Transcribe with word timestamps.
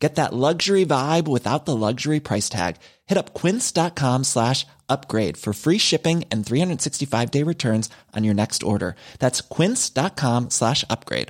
Get 0.00 0.14
that 0.14 0.32
luxury 0.32 0.86
vibe 0.86 1.28
without 1.28 1.66
the 1.66 1.76
luxury 1.76 2.20
price 2.20 2.48
tag. 2.48 2.76
Hit 3.06 3.18
up 3.18 3.34
quince.com 3.34 4.24
slash 4.24 4.66
upgrade 4.88 5.36
for 5.36 5.52
free 5.52 5.78
shipping 5.78 6.24
and 6.32 6.44
365 6.44 7.30
day 7.30 7.42
returns 7.44 7.90
on 8.16 8.24
your 8.24 8.34
next 8.34 8.62
order. 8.62 8.96
That's 9.18 9.42
quince.com 9.42 10.50
slash 10.50 10.84
upgrade. 10.88 11.28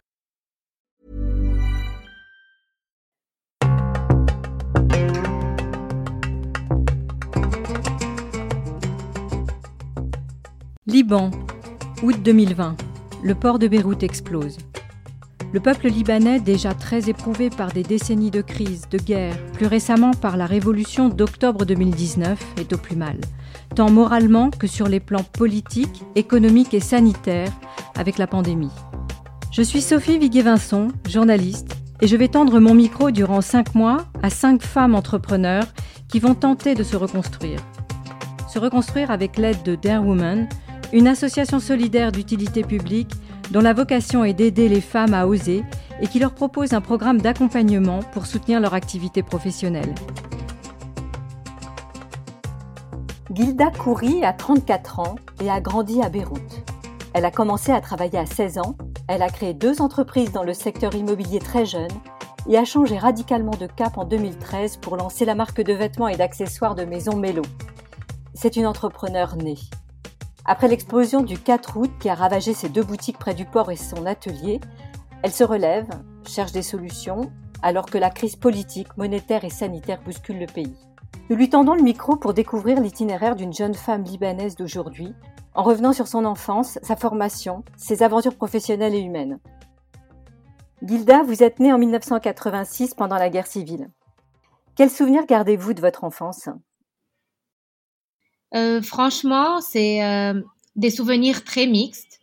Liban, 10.86 11.30
août 12.02 12.24
2020. 12.24 12.76
Le 13.22 13.34
port 13.34 13.58
de 13.58 13.68
Beyrouth 13.68 14.02
explose. 14.02 14.58
Le 15.52 15.58
peuple 15.58 15.88
libanais, 15.88 16.38
déjà 16.38 16.74
très 16.74 17.10
éprouvé 17.10 17.50
par 17.50 17.72
des 17.72 17.82
décennies 17.82 18.30
de 18.30 18.40
crise, 18.40 18.88
de 18.88 18.98
guerre, 18.98 19.36
plus 19.52 19.66
récemment 19.66 20.12
par 20.12 20.36
la 20.36 20.46
révolution 20.46 21.08
d'octobre 21.08 21.64
2019, 21.64 22.40
est 22.58 22.72
au 22.72 22.78
plus 22.78 22.94
mal, 22.94 23.16
tant 23.74 23.90
moralement 23.90 24.50
que 24.50 24.68
sur 24.68 24.86
les 24.86 25.00
plans 25.00 25.24
politiques, 25.24 26.04
économiques 26.14 26.72
et 26.72 26.80
sanitaires, 26.80 27.52
avec 27.96 28.16
la 28.16 28.28
pandémie. 28.28 28.70
Je 29.50 29.62
suis 29.62 29.80
Sophie 29.80 30.18
Viguet-Vincent, 30.18 30.86
journaliste, 31.08 31.76
et 32.00 32.06
je 32.06 32.16
vais 32.16 32.28
tendre 32.28 32.60
mon 32.60 32.74
micro 32.74 33.10
durant 33.10 33.40
cinq 33.40 33.74
mois 33.74 34.04
à 34.22 34.30
cinq 34.30 34.62
femmes 34.62 34.94
entrepreneurs 34.94 35.66
qui 36.06 36.20
vont 36.20 36.36
tenter 36.36 36.76
de 36.76 36.84
se 36.84 36.94
reconstruire. 36.94 37.58
Se 38.48 38.60
reconstruire 38.60 39.10
avec 39.10 39.36
l'aide 39.36 39.64
de 39.64 39.74
Dare 39.74 40.06
Woman, 40.06 40.48
une 40.92 41.08
association 41.08 41.58
solidaire 41.58 42.12
d'utilité 42.12 42.62
publique 42.62 43.10
dont 43.50 43.60
la 43.60 43.72
vocation 43.72 44.24
est 44.24 44.32
d'aider 44.32 44.68
les 44.68 44.80
femmes 44.80 45.14
à 45.14 45.26
oser 45.26 45.64
et 46.00 46.06
qui 46.06 46.18
leur 46.18 46.32
propose 46.32 46.72
un 46.72 46.80
programme 46.80 47.20
d'accompagnement 47.20 48.00
pour 48.12 48.26
soutenir 48.26 48.60
leur 48.60 48.74
activité 48.74 49.22
professionnelle. 49.22 49.94
Gilda 53.32 53.70
Kouri 53.70 54.24
a 54.24 54.32
34 54.32 55.00
ans 55.00 55.16
et 55.42 55.50
a 55.50 55.60
grandi 55.60 56.02
à 56.02 56.08
Beyrouth. 56.08 56.64
Elle 57.12 57.24
a 57.24 57.30
commencé 57.30 57.70
à 57.72 57.80
travailler 57.80 58.18
à 58.18 58.26
16 58.26 58.58
ans, 58.58 58.76
elle 59.08 59.22
a 59.22 59.28
créé 59.28 59.54
deux 59.54 59.80
entreprises 59.80 60.32
dans 60.32 60.44
le 60.44 60.54
secteur 60.54 60.94
immobilier 60.94 61.38
très 61.38 61.66
jeune 61.66 61.90
et 62.48 62.56
a 62.56 62.64
changé 62.64 62.98
radicalement 62.98 63.56
de 63.56 63.66
cap 63.66 63.98
en 63.98 64.04
2013 64.04 64.78
pour 64.78 64.96
lancer 64.96 65.24
la 65.24 65.34
marque 65.34 65.60
de 65.60 65.72
vêtements 65.72 66.08
et 66.08 66.16
d'accessoires 66.16 66.74
de 66.74 66.84
maison 66.84 67.16
Mélo. 67.16 67.42
C'est 68.34 68.56
une 68.56 68.66
entrepreneur 68.66 69.36
née. 69.36 69.58
Après 70.50 70.66
l'explosion 70.66 71.22
du 71.22 71.38
4 71.38 71.76
août 71.76 71.92
qui 72.00 72.08
a 72.08 72.14
ravagé 72.16 72.54
ses 72.54 72.68
deux 72.68 72.82
boutiques 72.82 73.20
près 73.20 73.34
du 73.34 73.44
port 73.44 73.70
et 73.70 73.76
son 73.76 74.04
atelier, 74.04 74.60
elle 75.22 75.30
se 75.30 75.44
relève, 75.44 75.86
cherche 76.26 76.50
des 76.50 76.62
solutions, 76.62 77.30
alors 77.62 77.86
que 77.86 77.98
la 77.98 78.10
crise 78.10 78.34
politique, 78.34 78.96
monétaire 78.96 79.44
et 79.44 79.48
sanitaire 79.48 80.02
bouscule 80.02 80.40
le 80.40 80.46
pays. 80.46 80.74
Nous 81.28 81.36
lui 81.36 81.50
tendons 81.50 81.74
le 81.74 81.84
micro 81.84 82.16
pour 82.16 82.34
découvrir 82.34 82.80
l'itinéraire 82.80 83.36
d'une 83.36 83.52
jeune 83.52 83.74
femme 83.74 84.02
libanaise 84.02 84.56
d'aujourd'hui, 84.56 85.14
en 85.54 85.62
revenant 85.62 85.92
sur 85.92 86.08
son 86.08 86.24
enfance, 86.24 86.80
sa 86.82 86.96
formation, 86.96 87.62
ses 87.76 88.02
aventures 88.02 88.34
professionnelles 88.34 88.96
et 88.96 89.02
humaines. 89.02 89.38
Gilda, 90.82 91.22
vous 91.22 91.44
êtes 91.44 91.60
née 91.60 91.72
en 91.72 91.78
1986 91.78 92.94
pendant 92.94 93.18
la 93.18 93.30
guerre 93.30 93.46
civile. 93.46 93.88
Quels 94.74 94.90
souvenirs 94.90 95.26
gardez-vous 95.26 95.74
de 95.74 95.80
votre 95.80 96.02
enfance? 96.02 96.48
Euh, 98.54 98.82
franchement, 98.82 99.60
c'est 99.60 100.02
euh, 100.04 100.40
des 100.76 100.90
souvenirs 100.90 101.44
très 101.44 101.66
mixtes. 101.66 102.20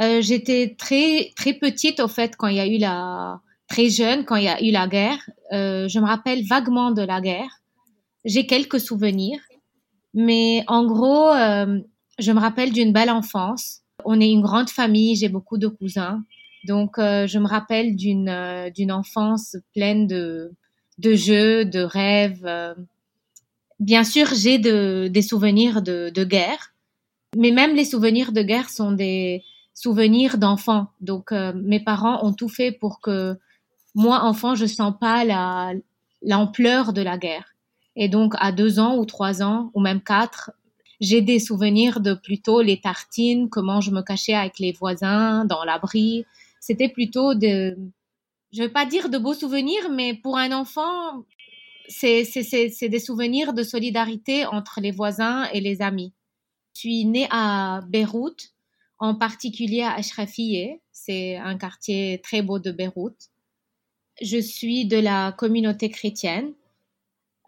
Euh, 0.00 0.20
j'étais 0.20 0.76
très 0.78 1.32
très 1.36 1.54
petite 1.54 2.00
au 2.00 2.08
fait 2.08 2.36
quand 2.36 2.48
il 2.48 2.56
y 2.56 2.60
a 2.60 2.66
eu 2.66 2.78
la 2.78 3.40
très 3.68 3.88
jeune 3.90 4.24
quand 4.24 4.36
il 4.36 4.44
y 4.44 4.48
a 4.48 4.62
eu 4.62 4.70
la 4.70 4.86
guerre. 4.86 5.18
je 5.52 5.98
me 5.98 6.06
rappelle 6.06 6.44
vaguement 6.46 6.90
de 6.90 7.02
la 7.02 7.20
guerre. 7.20 7.50
J'ai 8.24 8.46
quelques 8.46 8.80
souvenirs, 8.80 9.40
mais 10.14 10.64
en 10.66 10.84
gros, 10.86 11.30
je 12.18 12.32
me 12.32 12.40
rappelle 12.40 12.72
d'une 12.72 12.92
belle 12.92 13.10
enfance. 13.10 13.80
On 14.04 14.20
est 14.20 14.30
une 14.30 14.42
grande 14.42 14.70
famille, 14.70 15.16
j'ai 15.16 15.28
beaucoup 15.28 15.58
de 15.58 15.68
cousins, 15.68 16.22
donc 16.66 16.92
je 16.96 17.38
me 17.38 17.46
rappelle 17.46 17.96
d'une 17.96 18.70
d'une 18.74 18.92
enfance 18.92 19.56
pleine 19.74 20.06
de 20.06 20.52
de 20.98 21.14
jeux, 21.14 21.64
de 21.64 21.80
rêves 21.80 22.46
Bien 23.80 24.04
sûr, 24.04 24.26
j'ai 24.34 24.58
des 24.58 25.22
souvenirs 25.22 25.82
de, 25.82 26.24
guerre, 26.24 26.74
mais 27.36 27.50
même 27.50 27.74
les 27.74 27.84
souvenirs 27.84 28.32
de 28.32 28.42
guerre 28.42 28.70
sont 28.70 28.92
des 28.92 29.44
souvenirs 29.74 30.38
d'enfants. 30.38 30.88
Donc, 31.00 31.30
euh, 31.30 31.52
mes 31.54 31.78
parents 31.78 32.24
ont 32.26 32.32
tout 32.32 32.48
fait 32.48 32.72
pour 32.72 33.00
que 33.00 33.36
moi, 33.94 34.24
enfant, 34.24 34.56
je 34.56 34.66
sens 34.66 34.92
pas 35.00 35.24
la 35.24 35.72
l'ampleur 36.22 36.92
de 36.92 37.02
la 37.02 37.16
guerre. 37.16 37.54
Et 37.96 38.08
donc, 38.08 38.34
à 38.38 38.52
deux 38.52 38.78
ans 38.80 38.96
ou 38.96 39.04
trois 39.04 39.42
ans 39.42 39.70
ou 39.74 39.80
même 39.80 40.00
quatre, 40.00 40.50
j'ai 41.00 41.20
des 41.20 41.38
souvenirs 41.38 42.00
de 42.00 42.14
plutôt 42.14 42.60
les 42.60 42.80
tartines, 42.80 43.48
comment 43.48 43.80
je 43.80 43.90
me 43.90 44.02
cachais 44.02 44.34
avec 44.34 44.58
les 44.58 44.72
voisins 44.72 45.44
dans 45.44 45.64
l'abri. 45.64 46.24
C'était 46.60 46.88
plutôt 46.88 47.34
de, 47.34 47.76
je 48.52 48.62
vais 48.62 48.68
pas 48.68 48.86
dire 48.86 49.08
de 49.08 49.18
beaux 49.18 49.34
souvenirs, 49.34 49.90
mais 49.90 50.14
pour 50.14 50.38
un 50.38 50.52
enfant, 50.52 51.24
c'est 51.88 52.88
des 52.88 53.00
souvenirs 53.00 53.52
de 53.52 53.62
solidarité 53.62 54.46
entre 54.46 54.80
les 54.80 54.90
voisins 54.90 55.48
et 55.52 55.60
les 55.60 55.82
amis. 55.82 56.12
Je 56.74 56.80
suis 56.80 57.04
née 57.04 57.26
à 57.30 57.80
Beyrouth, 57.88 58.52
en 58.98 59.14
particulier 59.14 59.82
à 59.82 59.94
Ashrafieh. 59.94 60.80
C'est 60.92 61.36
un 61.36 61.56
quartier 61.56 62.20
très 62.22 62.42
beau 62.42 62.58
de 62.58 62.70
Beyrouth. 62.70 63.30
Je 64.20 64.38
suis 64.38 64.86
de 64.86 64.98
la 64.98 65.32
communauté 65.32 65.88
chrétienne. 65.88 66.52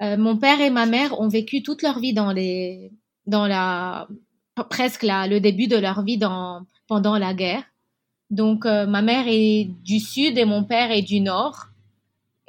Euh, 0.03 0.17
mon 0.17 0.37
père 0.37 0.61
et 0.61 0.71
ma 0.71 0.87
mère 0.87 1.21
ont 1.21 1.29
vécu 1.29 1.63
toute 1.63 1.83
leur 1.83 1.99
vie 1.99 2.15
dans 2.15 2.33
les, 2.33 2.91
dans 3.27 3.47
la, 3.47 4.09
presque 4.71 5.03
le 5.03 5.39
début 5.39 5.67
de 5.67 5.77
leur 5.77 6.03
vie 6.03 6.19
dans, 6.19 6.65
pendant 6.87 7.19
la 7.19 7.35
guerre. 7.35 7.65
Donc, 8.31 8.65
euh, 8.65 8.87
ma 8.87 9.03
mère 9.03 9.25
est 9.27 9.65
du 9.83 9.99
sud 9.99 10.39
et 10.39 10.45
mon 10.45 10.65
père 10.65 10.91
est 10.91 11.03
du 11.03 11.21
nord. 11.21 11.67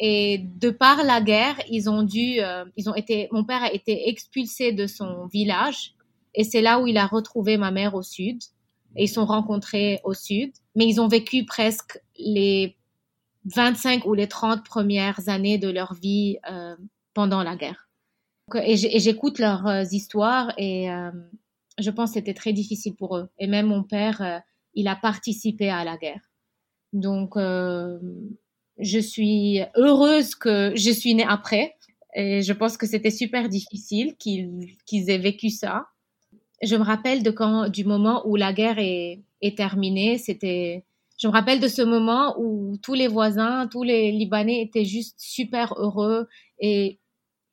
Et 0.03 0.39
de 0.39 0.71
par 0.71 1.03
la 1.03 1.21
guerre, 1.21 1.61
ils 1.69 1.87
ont 1.87 2.01
dû, 2.01 2.39
euh, 2.39 2.65
ils 2.75 2.89
ont 2.89 2.95
été, 2.95 3.29
mon 3.31 3.45
père 3.45 3.61
a 3.61 3.71
été 3.71 4.09
expulsé 4.09 4.71
de 4.71 4.87
son 4.87 5.27
village 5.27 5.93
et 6.33 6.43
c'est 6.43 6.61
là 6.61 6.79
où 6.79 6.87
il 6.87 6.97
a 6.97 7.05
retrouvé 7.05 7.55
ma 7.57 7.69
mère 7.69 7.93
au 7.93 8.01
sud. 8.01 8.41
Et 8.95 9.03
ils 9.03 9.07
sont 9.07 9.25
rencontrés 9.25 10.01
au 10.03 10.15
sud, 10.15 10.51
mais 10.75 10.85
ils 10.87 10.99
ont 10.99 11.07
vécu 11.07 11.45
presque 11.45 12.01
les 12.17 12.75
25 13.45 14.05
ou 14.05 14.15
les 14.15 14.27
30 14.27 14.65
premières 14.65 15.29
années 15.29 15.59
de 15.59 15.69
leur 15.69 15.93
vie 15.93 16.37
euh, 16.49 16.75
pendant 17.13 17.43
la 17.43 17.55
guerre. 17.55 17.87
Et 18.55 18.75
j'écoute 18.75 19.37
leurs 19.37 19.67
euh, 19.67 19.83
histoires 19.91 20.51
et 20.57 20.89
je 21.79 21.89
pense 21.89 22.09
que 22.09 22.13
c'était 22.15 22.33
très 22.33 22.53
difficile 22.53 22.95
pour 22.95 23.17
eux. 23.17 23.29
Et 23.37 23.45
même 23.45 23.67
mon 23.67 23.83
père, 23.83 24.41
il 24.73 24.87
a 24.87 24.95
participé 24.95 25.69
à 25.69 25.85
la 25.85 25.95
guerre. 25.95 26.31
Donc, 26.91 27.37
je 28.81 28.99
suis 28.99 29.61
heureuse 29.75 30.35
que 30.35 30.73
je 30.75 30.91
suis 30.91 31.15
née 31.15 31.25
après. 31.27 31.75
Et 32.13 32.41
je 32.41 32.53
pense 32.53 32.77
que 32.77 32.85
c'était 32.85 33.11
super 33.11 33.47
difficile 33.47 34.15
qu'ils 34.17 35.09
aient 35.09 35.17
vécu 35.17 35.49
ça. 35.49 35.87
Je 36.61 36.75
me 36.75 36.83
rappelle 36.83 37.23
de 37.23 37.31
quand, 37.31 37.69
du 37.69 37.85
moment 37.85 38.27
où 38.27 38.35
la 38.35 38.53
guerre 38.53 38.79
est, 38.79 39.23
terminée. 39.55 40.17
C'était, 40.17 40.83
je 41.19 41.27
me 41.27 41.31
rappelle 41.31 41.59
de 41.59 41.67
ce 41.67 41.81
moment 41.81 42.35
où 42.37 42.77
tous 42.83 42.93
les 42.93 43.07
voisins, 43.07 43.67
tous 43.67 43.83
les 43.83 44.11
Libanais 44.11 44.61
étaient 44.61 44.85
juste 44.85 45.15
super 45.19 45.73
heureux. 45.77 46.27
Et 46.59 46.99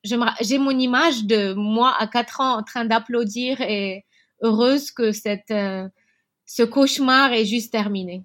j'ai 0.03 0.57
mon 0.57 0.77
image 0.77 1.25
de 1.25 1.53
moi 1.53 1.95
à 1.97 2.07
4 2.07 2.41
ans 2.41 2.57
en 2.59 2.63
train 2.63 2.85
d'applaudir 2.85 3.61
et 3.61 4.05
heureuse 4.41 4.91
que 4.91 5.11
cette, 5.11 5.51
euh, 5.51 5.87
ce 6.45 6.63
cauchemar 6.63 7.33
est 7.33 7.45
juste 7.45 7.71
terminé. 7.71 8.23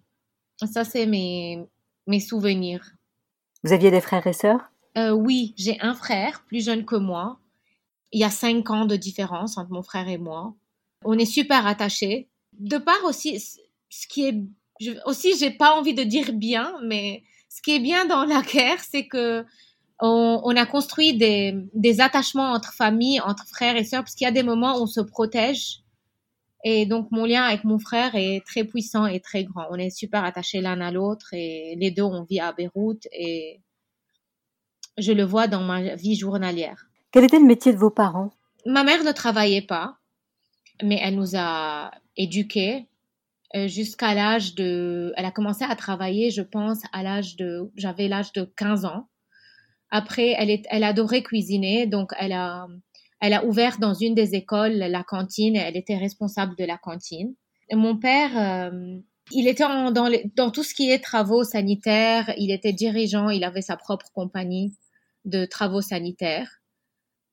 Ça, 0.64 0.84
c'est 0.84 1.06
mes, 1.06 1.64
mes 2.06 2.20
souvenirs. 2.20 2.93
Vous 3.64 3.72
aviez 3.72 3.90
des 3.90 4.02
frères 4.02 4.26
et 4.26 4.34
sœurs? 4.34 4.70
Euh, 4.98 5.10
Oui, 5.10 5.54
j'ai 5.56 5.80
un 5.80 5.94
frère 5.94 6.44
plus 6.46 6.64
jeune 6.64 6.84
que 6.84 6.96
moi. 6.96 7.38
Il 8.12 8.20
y 8.20 8.24
a 8.24 8.30
cinq 8.30 8.70
ans 8.70 8.84
de 8.84 8.94
différence 8.94 9.58
entre 9.58 9.72
mon 9.72 9.82
frère 9.82 10.08
et 10.08 10.18
moi. 10.18 10.54
On 11.04 11.18
est 11.18 11.24
super 11.24 11.66
attachés. 11.66 12.28
De 12.52 12.78
part 12.78 13.02
aussi, 13.04 13.40
ce 13.88 14.06
qui 14.06 14.26
est 14.26 14.36
je, 14.80 14.92
aussi, 15.06 15.36
j'ai 15.38 15.50
pas 15.50 15.72
envie 15.78 15.94
de 15.94 16.02
dire 16.02 16.32
bien, 16.32 16.74
mais 16.84 17.22
ce 17.48 17.62
qui 17.62 17.76
est 17.76 17.80
bien 17.80 18.06
dans 18.06 18.24
la 18.24 18.42
guerre, 18.42 18.80
c'est 18.80 19.06
que 19.06 19.44
on, 20.00 20.56
a 20.56 20.66
construit 20.66 21.16
des, 21.16 22.00
attachements 22.00 22.52
entre 22.52 22.74
familles, 22.74 23.20
entre 23.20 23.46
frères 23.46 23.76
et 23.76 23.84
sœurs, 23.84 24.02
parce 24.02 24.14
qu'il 24.14 24.26
y 24.26 24.28
a 24.28 24.32
des 24.32 24.42
moments 24.42 24.76
où 24.76 24.82
on 24.82 24.86
se 24.86 25.00
protège 25.00 25.83
Et 26.66 26.86
donc, 26.86 27.10
mon 27.10 27.26
lien 27.26 27.44
avec 27.44 27.64
mon 27.64 27.78
frère 27.78 28.14
est 28.14 28.42
très 28.46 28.64
puissant 28.64 29.06
et 29.06 29.20
très 29.20 29.44
grand. 29.44 29.66
On 29.70 29.76
est 29.76 29.90
super 29.90 30.24
attachés 30.24 30.62
l'un 30.62 30.80
à 30.80 30.90
l'autre 30.90 31.28
et 31.32 31.76
les 31.78 31.90
deux, 31.90 32.02
on 32.02 32.24
vit 32.24 32.40
à 32.40 32.52
Beyrouth 32.52 33.06
et 33.12 33.60
je 34.96 35.12
le 35.12 35.24
vois 35.24 35.46
dans 35.46 35.62
ma 35.62 35.94
vie 35.94 36.16
journalière. 36.16 36.86
Quel 37.12 37.24
était 37.24 37.38
le 37.38 37.44
métier 37.44 37.72
de 37.72 37.78
vos 37.78 37.90
parents? 37.90 38.32
Ma 38.64 38.82
mère 38.82 39.04
ne 39.04 39.12
travaillait 39.12 39.60
pas, 39.60 39.98
mais 40.82 40.98
elle 41.02 41.16
nous 41.16 41.36
a 41.36 41.90
éduqués 42.16 42.86
euh, 43.54 43.68
jusqu'à 43.68 44.14
l'âge 44.14 44.54
de... 44.54 45.12
Elle 45.16 45.26
a 45.26 45.30
commencé 45.30 45.64
à 45.64 45.76
travailler, 45.76 46.30
je 46.30 46.42
pense, 46.42 46.80
à 46.92 47.02
l'âge 47.02 47.36
de... 47.36 47.70
J'avais 47.76 48.08
l'âge 48.08 48.32
de 48.32 48.50
15 48.56 48.86
ans. 48.86 49.08
Après, 49.90 50.34
elle, 50.38 50.48
est... 50.48 50.64
elle 50.70 50.82
adorait 50.82 51.22
cuisiner, 51.22 51.86
donc 51.86 52.12
elle 52.18 52.32
a 52.32 52.68
elle 53.24 53.32
a 53.32 53.46
ouvert 53.46 53.78
dans 53.78 53.94
une 53.94 54.14
des 54.14 54.34
écoles 54.34 54.74
la 54.74 55.02
cantine 55.02 55.56
elle 55.56 55.78
était 55.78 55.96
responsable 55.96 56.56
de 56.56 56.64
la 56.64 56.76
cantine. 56.76 57.34
mon 57.72 57.96
père, 57.96 58.70
euh, 58.70 58.98
il 59.30 59.48
était 59.48 59.64
dans, 59.64 60.10
dans 60.36 60.50
tout 60.50 60.62
ce 60.62 60.74
qui 60.74 60.90
est 60.90 61.02
travaux 61.02 61.42
sanitaires, 61.42 62.34
il 62.36 62.50
était 62.50 62.74
dirigeant, 62.74 63.30
il 63.30 63.42
avait 63.42 63.62
sa 63.62 63.78
propre 63.78 64.10
compagnie 64.12 64.74
de 65.24 65.46
travaux 65.46 65.80
sanitaires. 65.80 66.60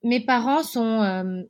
Mes 0.01 0.21
parents 0.21 0.63
sont 0.63 1.03
euh, 1.03 1.43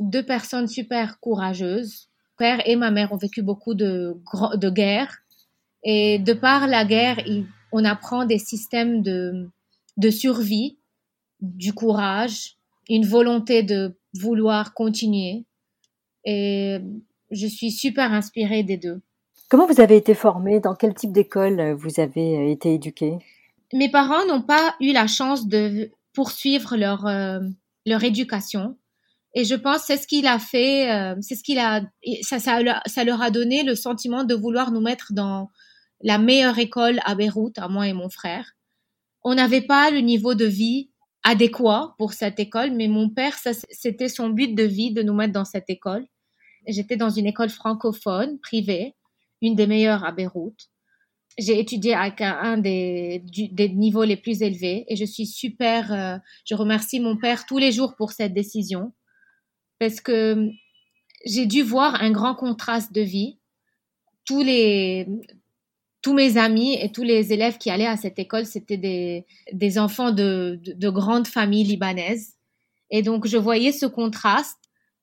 deux 0.00 0.24
personnes 0.24 0.66
super 0.66 1.20
courageuses. 1.20 2.08
Mon 2.40 2.46
père 2.46 2.68
et 2.68 2.74
ma 2.74 2.90
mère 2.90 3.12
ont 3.12 3.16
vécu 3.16 3.42
beaucoup 3.42 3.74
de, 3.74 4.20
de 4.56 4.70
guerres. 4.70 5.18
Et 5.84 6.18
de 6.18 6.32
par 6.32 6.66
la 6.66 6.84
guerre, 6.84 7.18
on 7.70 7.84
apprend 7.84 8.24
des 8.24 8.40
systèmes 8.40 9.02
de, 9.02 9.48
de 9.96 10.10
survie, 10.10 10.78
du 11.40 11.72
courage, 11.72 12.56
une 12.88 13.06
volonté 13.06 13.62
de 13.62 13.96
vouloir 14.14 14.74
continuer. 14.74 15.44
Et 16.24 16.78
je 17.30 17.46
suis 17.46 17.70
super 17.70 18.12
inspirée 18.12 18.62
des 18.62 18.76
deux. 18.76 19.00
Comment 19.48 19.66
vous 19.66 19.80
avez 19.80 19.96
été 19.96 20.14
formée? 20.14 20.60
Dans 20.60 20.74
quel 20.74 20.94
type 20.94 21.12
d'école 21.12 21.72
vous 21.72 22.00
avez 22.00 22.38
euh, 22.38 22.50
été 22.50 22.74
éduquée? 22.74 23.18
Mes 23.72 23.90
parents 23.90 24.26
n'ont 24.26 24.42
pas 24.42 24.74
eu 24.80 24.92
la 24.92 25.06
chance 25.06 25.46
de 25.46 25.90
poursuivre 26.12 26.76
leur, 26.76 27.06
euh, 27.06 27.40
leur 27.86 28.02
éducation. 28.04 28.76
Et 29.34 29.44
je 29.44 29.54
pense 29.54 29.82
c'est 29.82 29.96
ce 29.96 30.06
qu'il 30.06 30.26
a 30.26 30.38
fait, 30.38 30.90
euh, 30.92 31.16
c'est 31.20 31.34
ce 31.34 31.42
qu'il 31.42 31.58
a, 31.58 31.82
ça, 32.22 32.38
ça, 32.38 32.60
ça 32.86 33.04
leur 33.04 33.20
a 33.20 33.30
donné 33.30 33.64
le 33.64 33.74
sentiment 33.74 34.24
de 34.24 34.34
vouloir 34.34 34.70
nous 34.70 34.80
mettre 34.80 35.12
dans 35.12 35.50
la 36.02 36.18
meilleure 36.18 36.58
école 36.58 37.00
à 37.04 37.14
Beyrouth, 37.14 37.58
à 37.58 37.68
moi 37.68 37.88
et 37.88 37.92
mon 37.92 38.08
frère. 38.08 38.52
On 39.22 39.34
n'avait 39.34 39.62
pas 39.62 39.90
le 39.90 40.00
niveau 40.00 40.34
de 40.34 40.44
vie 40.44 40.90
adéquat 41.24 41.94
pour 41.98 42.12
cette 42.12 42.38
école, 42.38 42.70
mais 42.72 42.86
mon 42.86 43.08
père, 43.08 43.36
c'était 43.70 44.08
son 44.08 44.28
but 44.28 44.54
de 44.54 44.62
vie 44.62 44.92
de 44.92 45.02
nous 45.02 45.14
mettre 45.14 45.32
dans 45.32 45.46
cette 45.46 45.68
école. 45.70 46.06
J'étais 46.66 46.96
dans 46.96 47.10
une 47.10 47.26
école 47.26 47.48
francophone, 47.48 48.38
privée, 48.40 48.94
une 49.42 49.54
des 49.54 49.66
meilleures 49.66 50.04
à 50.04 50.12
Beyrouth. 50.12 50.68
J'ai 51.36 51.58
étudié 51.58 51.94
avec 51.94 52.20
un, 52.20 52.58
des, 52.58 53.22
des, 53.50 53.68
niveaux 53.68 54.04
les 54.04 54.16
plus 54.16 54.42
élevés 54.42 54.84
et 54.86 54.94
je 54.94 55.04
suis 55.04 55.26
super, 55.26 55.92
euh, 55.92 56.16
je 56.44 56.54
remercie 56.54 57.00
mon 57.00 57.16
père 57.16 57.44
tous 57.44 57.58
les 57.58 57.72
jours 57.72 57.96
pour 57.96 58.12
cette 58.12 58.34
décision 58.34 58.92
parce 59.80 60.00
que 60.00 60.48
j'ai 61.26 61.46
dû 61.46 61.62
voir 61.62 62.00
un 62.00 62.12
grand 62.12 62.36
contraste 62.36 62.92
de 62.92 63.00
vie. 63.00 63.38
Tous 64.24 64.42
les, 64.42 65.08
tous 66.04 66.12
mes 66.12 66.36
amis 66.36 66.76
et 66.78 66.92
tous 66.92 67.02
les 67.02 67.32
élèves 67.32 67.56
qui 67.56 67.70
allaient 67.70 67.86
à 67.86 67.96
cette 67.96 68.18
école, 68.18 68.44
c'était 68.44 68.76
des, 68.76 69.24
des 69.52 69.78
enfants 69.78 70.12
de, 70.12 70.60
de, 70.62 70.90
grandes 70.90 71.26
familles 71.26 71.64
libanaises. 71.64 72.34
Et 72.90 73.00
donc, 73.00 73.26
je 73.26 73.38
voyais 73.38 73.72
ce 73.72 73.86
contraste. 73.86 74.58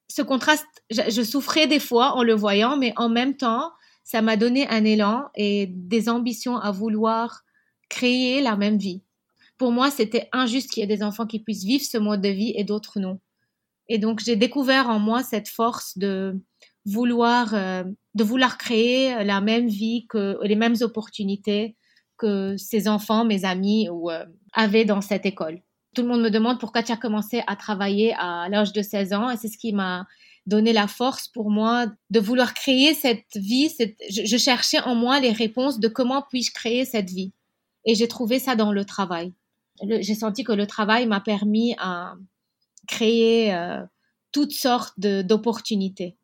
Ce 0.07 0.21
contraste, 0.21 0.68
je, 0.92 1.24
souffrais 1.24 1.65
des 1.65 1.80
fois 1.80 2.15
en 2.15 2.21
le 2.21 2.36
voyant, 2.36 2.77
mais 2.77 2.94
en 2.98 3.09
même 3.09 3.36
temps, 3.36 3.71
ça 4.03 4.21
m'a 4.21 4.38
donné 4.38 4.68
un 4.68 4.86
élan 4.86 5.24
et 5.33 5.65
des 5.71 6.07
ambitions 6.07 6.57
à 6.57 6.69
vouloir 6.69 7.42
créer 7.89 8.39
la 8.39 8.56
même 8.56 8.77
vie. 8.77 9.01
Pour 9.57 9.71
moi, 9.71 9.89
c'était 9.89 10.30
injuste 10.33 10.69
qu'il 10.69 10.81
y 10.81 10.83
ait 10.83 10.95
des 10.97 11.01
enfants 11.01 11.25
qui 11.25 11.39
puissent 11.39 11.63
vivre 11.63 11.83
ce 11.83 11.97
mode 11.97 12.21
de 12.21 12.30
vie 12.30 12.54
et 12.56 12.63
d'autres 12.63 13.00
non. 13.00 13.19
Et 13.89 13.97
donc, 13.97 14.19
j'ai 14.24 14.36
découvert 14.36 14.88
en 14.88 15.00
moi 15.00 15.24
cette 15.24 15.50
force 15.50 15.97
de 15.97 16.39
vouloir 16.86 17.56
euh, 17.56 17.86
de 18.13 18.24
vouloir 18.24 18.58
créer 18.58 19.24
la 19.24 19.42
même 19.42 19.68
vie 19.68 20.06
que 20.08 20.38
les 20.44 20.56
mêmes 20.56 20.75
opportunités 20.81 21.75
que 22.22 22.56
ces 22.56 22.88
enfants, 22.88 23.25
mes 23.25 23.46
amis, 23.46 23.90
ou, 23.90 24.12
euh, 24.12 24.25
avaient 24.54 24.86
dans 24.86 25.02
cette 25.02 25.25
école. 25.25 25.62
Tout 25.96 26.04
le 26.04 26.08
monde 26.08 26.22
me 26.22 26.30
demande 26.30 26.60
pourquoi 26.60 26.84
tu 26.84 26.92
as 26.92 26.98
commencé 26.98 27.42
à 27.48 27.56
travailler 27.56 28.13
à 28.18 28.48
l'âge 28.48 28.72
de 28.74 28.81
16 28.81 29.13
ans 29.13 29.30
et 29.30 29.38
c'est 29.38 29.48
ce 29.48 29.58
qui 29.58 29.74
m'a 29.74 30.06
donné 30.46 30.72
la 30.72 30.88
force 30.88 31.28
pour 31.28 31.50
moi 31.50 31.88
de 32.10 32.19
vouloir 32.19 32.54
créer 32.54 32.94
cette 32.94 33.36
vie. 33.36 33.69
je, 34.10 34.38
cherchais 34.38 34.80
en 34.81 34.96
moi 34.96 35.19
les 35.19 35.31
réponses 35.31 35.80
de 35.80 35.88
comment 35.88 36.24
puis-je 36.30 36.52
créer 36.54 36.86
cette 36.86 37.10
vie. 37.10 37.34
Et 37.86 37.96
j'ai 37.96 38.07
trouvé 38.07 38.40
ça 38.40 38.56
dans 38.56 38.72
le 38.72 38.86
travail. 38.86 39.34
j'ai 39.81 40.16
senti 40.16 40.44
que 40.44 40.52
le 40.52 40.68
travail 40.68 41.07
m'a 41.07 41.19
permis 41.19 41.75
à 41.80 42.14
créer 42.88 43.54
euh, 43.54 43.81
toutes 44.31 44.54
sortes 44.54 45.00
d'opportunités. 45.00 46.18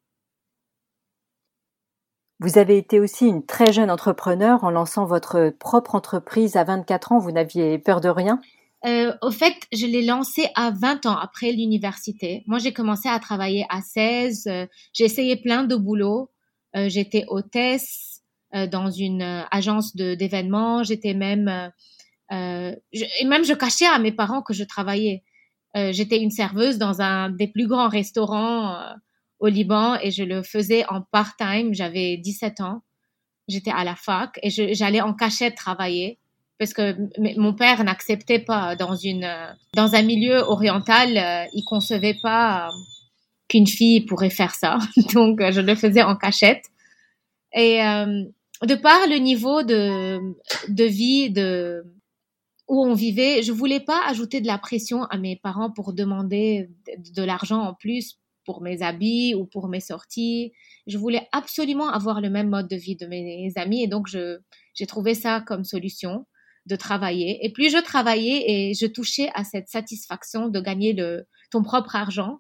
Vous 2.40 2.60
avez 2.60 2.78
été 2.78 3.00
aussi 3.00 3.26
une 3.26 3.46
très 3.46 3.74
jeune 3.74 3.90
entrepreneur 3.90 4.64
en 4.64 4.70
lançant 4.70 5.06
votre 5.06 5.52
propre 5.60 5.96
entreprise 5.96 6.56
à 6.56 6.64
24 6.64 7.14
ans. 7.14 7.20
Vous 7.20 7.32
n'aviez 7.32 7.80
peur 7.80 8.00
de 8.00 8.10
rien? 8.10 8.40
Euh, 8.86 9.12
Au 9.24 9.32
fait, 9.32 9.56
je 9.74 9.88
l'ai 9.88 10.06
lancée 10.06 10.48
à 10.56 10.70
20 10.72 11.08
ans 11.08 11.18
après 11.18 11.52
l'université. 11.52 12.44
Moi, 12.46 12.60
j'ai 12.60 12.74
commencé 12.74 13.10
à 13.10 13.18
travailler 13.20 13.66
à 13.70 13.82
16. 13.82 14.46
Euh, 14.48 14.68
j'ai 14.94 15.06
essayé 15.06 15.36
plein 15.36 15.64
de 15.64 15.76
boulots. 15.76 16.30
Euh, 16.76 16.90
j'étais 16.90 17.26
hôtesse 17.28 18.22
euh, 18.54 18.68
dans 18.68 18.92
une 18.92 19.22
euh, 19.22 19.44
agence 19.52 19.96
d'événements. 19.96 20.84
J'étais 20.84 21.14
même... 21.14 21.72
Je, 22.30 22.76
et 23.22 23.26
même, 23.26 23.46
je 23.46 23.54
cachais 23.54 23.86
à 23.86 24.00
mes 24.00 24.12
parents 24.12 24.42
que 24.42 24.54
je 24.54 24.64
travaillais. 24.64 25.24
J'étais 25.76 26.20
une 26.20 26.32
serveuse 26.32 26.80
dans 26.80 27.02
un 27.02 27.30
des 27.30 27.48
plus 27.48 27.68
grands 27.68 27.88
restaurants 27.88 28.76
au 29.40 29.48
Liban 29.48 29.98
et 30.02 30.12
je 30.12 30.24
le 30.24 30.44
faisais 30.44 30.86
en 30.88 31.02
part-time. 31.02 31.74
J'avais 31.74 32.18
17 32.18 32.62
ans. 32.62 32.82
J'étais 33.48 33.72
à 33.72 33.84
la 33.84 33.96
fac 33.96 34.40
et 34.44 34.50
j'allais 34.50 35.02
en 35.02 35.14
cachette 35.14 35.56
travailler 35.56 36.20
parce 36.60 36.74
que 36.74 36.96
mon 37.40 37.54
père 37.54 37.84
n'acceptait 37.84 38.40
pas 38.40 38.76
dans 38.76 38.96
une 38.96 39.30
dans 39.76 39.96
un 39.96 40.02
milieu 40.02 40.40
oriental, 40.40 41.18
euh, 41.18 41.46
il 41.54 41.64
concevait 41.64 42.18
pas 42.22 42.72
qu'une 43.48 43.68
fille 43.68 44.02
pourrait 44.02 44.30
faire 44.30 44.56
ça. 44.56 44.80
Donc 45.14 45.40
je 45.52 45.62
le 45.62 45.76
faisais 45.76 46.02
en 46.02 46.16
cachette. 46.16 46.66
Et 47.54 47.82
euh, 47.82 48.24
de 48.64 48.76
par 48.76 49.08
le 49.08 49.18
niveau 49.18 49.64
de 49.64 50.20
de 50.68 50.84
vie 50.84 51.30
de 51.30 51.84
où 52.68 52.84
on 52.84 52.96
vivait, 52.96 53.44
je 53.44 53.54
voulais 53.54 53.80
pas 53.80 54.02
ajouter 54.08 54.42
de 54.42 54.48
la 54.48 54.58
pression 54.58 55.04
à 55.04 55.18
mes 55.18 55.38
parents 55.38 55.72
pour 55.72 55.94
demander 55.94 56.70
de 57.16 57.24
l'argent 57.24 57.62
en 57.62 57.74
plus 57.74 58.18
pour 58.48 58.62
mes 58.62 58.82
habits 58.82 59.36
ou 59.36 59.46
pour 59.46 59.68
mes 59.68 59.82
sorties. 59.82 60.54
Je 60.88 60.98
voulais 60.98 61.28
absolument 61.34 61.90
avoir 61.90 62.22
le 62.22 62.30
même 62.30 62.50
mode 62.50 62.70
de 62.70 62.78
vie 62.78 62.96
de 62.96 63.06
mes 63.06 63.52
amis 63.58 63.84
et 63.84 63.88
donc 63.88 64.08
j'ai 64.08 64.88
trouvé 64.88 65.14
ça 65.14 65.42
comme 65.42 65.66
solution 65.66 66.26
de 66.66 66.76
travailler. 66.76 67.46
Et 67.46 67.52
plus 67.52 67.70
je 67.70 67.78
travaillais 67.78 68.44
et 68.48 68.74
je 68.74 68.88
touchais 68.88 69.30
à 69.36 69.44
cette 69.44 69.68
satisfaction 69.68 70.48
de 70.48 70.60
gagner 70.62 70.96
ton 71.52 71.62
propre 71.62 71.96
argent, 71.96 72.40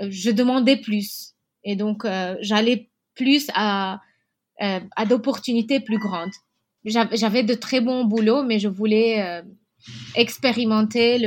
euh, 0.00 0.08
je 0.10 0.30
demandais 0.30 0.76
plus. 0.76 1.34
Et 1.64 1.76
donc, 1.76 2.04
euh, 2.04 2.36
j'allais 2.40 2.90
plus 3.14 3.48
à, 3.54 4.00
euh, 4.62 4.80
à 4.96 5.06
d'opportunités 5.06 5.80
plus 5.80 5.98
grandes. 5.98 6.32
J'avais 6.84 7.42
de 7.42 7.54
très 7.54 7.80
bons 7.80 8.04
boulots, 8.04 8.42
mais 8.42 8.58
je 8.58 8.68
voulais 8.68 9.42
expérimenter 10.14 11.18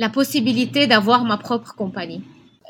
la 0.00 0.08
possibilité 0.08 0.88
d'avoir 0.88 1.24
ma 1.24 1.38
propre 1.38 1.76
compagnie. 1.76 2.24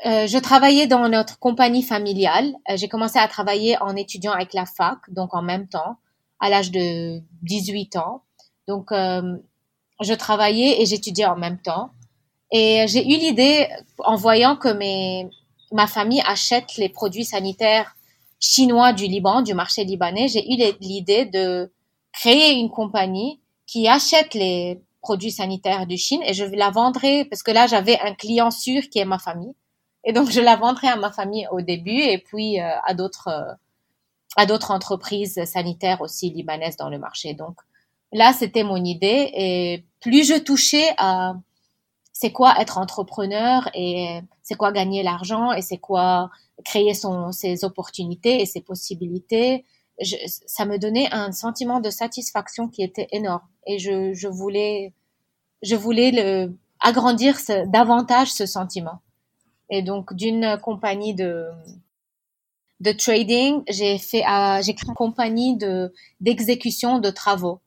Euh, 0.05 0.27
je 0.27 0.37
travaillais 0.37 0.87
dans 0.87 1.07
notre 1.07 1.39
compagnie 1.39 1.83
familiale. 1.83 2.53
Euh, 2.69 2.75
j'ai 2.75 2.89
commencé 2.89 3.19
à 3.19 3.27
travailler 3.27 3.77
en 3.81 3.95
étudiant 3.95 4.33
avec 4.33 4.53
la 4.53 4.65
fac, 4.65 4.97
donc 5.09 5.33
en 5.33 5.41
même 5.41 5.67
temps, 5.67 5.97
à 6.39 6.49
l'âge 6.49 6.71
de 6.71 7.21
18 7.43 7.95
ans. 7.95 8.21
Donc, 8.67 8.91
euh, 8.91 9.37
je 10.01 10.13
travaillais 10.13 10.81
et 10.81 10.85
j'étudiais 10.85 11.25
en 11.25 11.37
même 11.37 11.57
temps. 11.57 11.91
Et 12.51 12.85
j'ai 12.87 13.05
eu 13.05 13.17
l'idée, 13.17 13.67
en 13.99 14.15
voyant 14.15 14.57
que 14.57 14.67
mes, 14.67 15.29
ma 15.71 15.87
famille 15.87 16.21
achète 16.25 16.75
les 16.77 16.89
produits 16.89 17.25
sanitaires 17.25 17.95
chinois 18.39 18.91
du 18.91 19.07
Liban, 19.07 19.41
du 19.41 19.53
marché 19.53 19.85
libanais, 19.85 20.27
j'ai 20.27 20.45
eu 20.45 20.57
l'idée 20.81 21.25
de 21.25 21.71
créer 22.11 22.53
une 22.53 22.69
compagnie 22.69 23.39
qui 23.65 23.87
achète 23.87 24.33
les 24.33 24.81
produits 25.01 25.31
sanitaires 25.31 25.87
du 25.87 25.97
Chine 25.97 26.21
et 26.25 26.33
je 26.33 26.43
la 26.43 26.69
vendrai 26.69 27.25
parce 27.25 27.41
que 27.41 27.51
là, 27.51 27.67
j'avais 27.67 27.99
un 28.01 28.13
client 28.13 28.51
sûr 28.51 28.83
qui 28.89 28.99
est 28.99 29.05
ma 29.05 29.17
famille. 29.17 29.53
Et 30.03 30.13
donc, 30.13 30.29
je 30.29 30.41
la 30.41 30.55
vendrai 30.55 30.87
à 30.87 30.95
ma 30.95 31.11
famille 31.11 31.47
au 31.51 31.61
début 31.61 32.01
et 32.01 32.17
puis 32.17 32.59
euh, 32.59 32.69
à 32.85 32.93
d'autres 32.93 33.29
euh, 33.29 33.53
à 34.35 34.45
d'autres 34.45 34.71
entreprises 34.71 35.43
sanitaires 35.45 36.01
aussi 36.01 36.29
libanaises 36.31 36.77
dans 36.77 36.89
le 36.89 36.97
marché. 36.97 37.33
Donc, 37.35 37.55
là, 38.11 38.33
c'était 38.33 38.63
mon 38.63 38.83
idée. 38.83 39.31
Et 39.35 39.85
plus 39.99 40.27
je 40.27 40.39
touchais 40.39 40.89
à, 40.97 41.35
c'est 42.13 42.31
quoi 42.31 42.55
être 42.59 42.77
entrepreneur 42.77 43.69
et 43.75 44.21
c'est 44.41 44.55
quoi 44.55 44.71
gagner 44.71 45.03
l'argent 45.03 45.51
et 45.51 45.61
c'est 45.61 45.77
quoi 45.77 46.31
créer 46.65 46.93
son, 46.93 47.31
ses 47.31 47.63
opportunités 47.63 48.41
et 48.41 48.45
ses 48.45 48.61
possibilités. 48.61 49.65
ça 50.47 50.65
me 50.65 50.77
donnait 50.77 51.09
un 51.11 51.31
sentiment 51.31 51.79
de 51.79 51.89
satisfaction 51.89 52.67
qui 52.67 52.81
était 52.81 53.07
énorme 53.11 53.47
et 53.67 53.77
je, 53.77 54.13
je 54.13 54.27
voulais, 54.27 54.93
je 55.61 55.75
voulais 55.75 56.11
le, 56.11 56.57
agrandir 56.83 57.37
davantage 57.67 58.31
ce 58.31 58.45
sentiment. 58.45 58.99
Et 59.69 59.81
donc, 59.81 60.13
d'une 60.13 60.57
compagnie 60.61 61.13
de, 61.13 61.47
de 62.79 62.91
trading, 62.91 63.63
j'ai 63.69 63.97
fait, 63.97 64.25
euh, 64.25 64.61
j'ai 64.61 64.75
créé 64.75 64.89
une 64.89 64.95
compagnie 64.95 65.57
de, 65.57 65.93
d'exécution 66.19 66.99
de 66.99 67.09
travaux. 67.09 67.59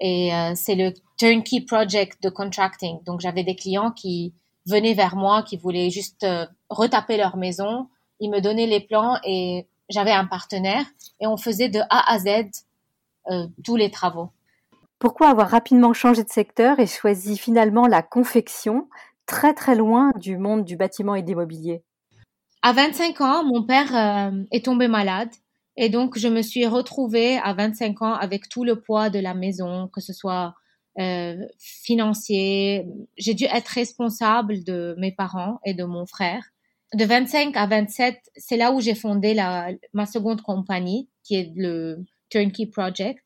Et 0.00 0.34
euh, 0.34 0.52
c'est 0.54 0.74
le 0.74 0.94
turnkey 1.18 1.60
project 1.60 2.22
de 2.22 2.30
contracting. 2.30 3.02
Donc, 3.04 3.20
j'avais 3.20 3.44
des 3.44 3.56
clients 3.56 3.90
qui 3.90 4.32
venaient 4.66 4.94
vers 4.94 5.16
moi, 5.16 5.42
qui 5.42 5.56
voulaient 5.56 5.90
juste 5.90 6.24
euh, 6.24 6.46
retaper 6.70 7.16
leur 7.16 7.36
maison. 7.36 7.88
Ils 8.20 8.30
me 8.30 8.40
donnaient 8.40 8.66
les 8.66 8.80
plans 8.80 9.18
et 9.24 9.66
j'avais 9.88 10.12
un 10.12 10.26
partenaire 10.26 10.84
et 11.20 11.26
on 11.26 11.36
faisait 11.36 11.68
de 11.68 11.80
A 11.90 12.12
à 12.12 12.18
Z 12.18 12.64
tous 13.62 13.76
les 13.76 13.90
travaux. 13.90 14.30
Pourquoi 14.98 15.28
avoir 15.28 15.50
rapidement 15.50 15.92
changé 15.92 16.24
de 16.24 16.30
secteur 16.30 16.80
et 16.80 16.86
choisi 16.86 17.36
finalement 17.36 17.86
la 17.86 18.02
confection, 18.02 18.88
très 19.28 19.54
très 19.54 19.76
loin 19.76 20.10
du 20.16 20.36
monde 20.36 20.64
du 20.64 20.76
bâtiment 20.76 21.14
et 21.14 21.22
de 21.22 21.28
l'immobilier 21.28 21.84
À 22.62 22.72
25 22.72 23.20
ans, 23.20 23.44
mon 23.44 23.62
père 23.64 23.94
euh, 23.94 24.42
est 24.50 24.64
tombé 24.64 24.88
malade 24.88 25.30
et 25.76 25.90
donc 25.90 26.18
je 26.18 26.26
me 26.26 26.42
suis 26.42 26.66
retrouvée 26.66 27.38
à 27.38 27.54
25 27.54 28.02
ans 28.02 28.14
avec 28.14 28.48
tout 28.48 28.64
le 28.64 28.80
poids 28.80 29.10
de 29.10 29.20
la 29.20 29.34
maison, 29.34 29.88
que 29.92 30.00
ce 30.00 30.12
soit 30.12 30.54
euh, 30.98 31.36
financier. 31.60 32.84
J'ai 33.16 33.34
dû 33.34 33.44
être 33.44 33.68
responsable 33.68 34.64
de 34.64 34.96
mes 34.98 35.12
parents 35.12 35.60
et 35.64 35.74
de 35.74 35.84
mon 35.84 36.04
frère. 36.06 36.42
De 36.94 37.04
25 37.04 37.56
à 37.56 37.66
27, 37.66 38.18
c'est 38.34 38.56
là 38.56 38.72
où 38.72 38.80
j'ai 38.80 38.96
fondé 38.96 39.36
ma 39.92 40.06
seconde 40.06 40.40
compagnie, 40.40 41.08
qui 41.22 41.36
est 41.36 41.52
le 41.54 42.04
Turnkey 42.30 42.66
Project. 42.66 43.22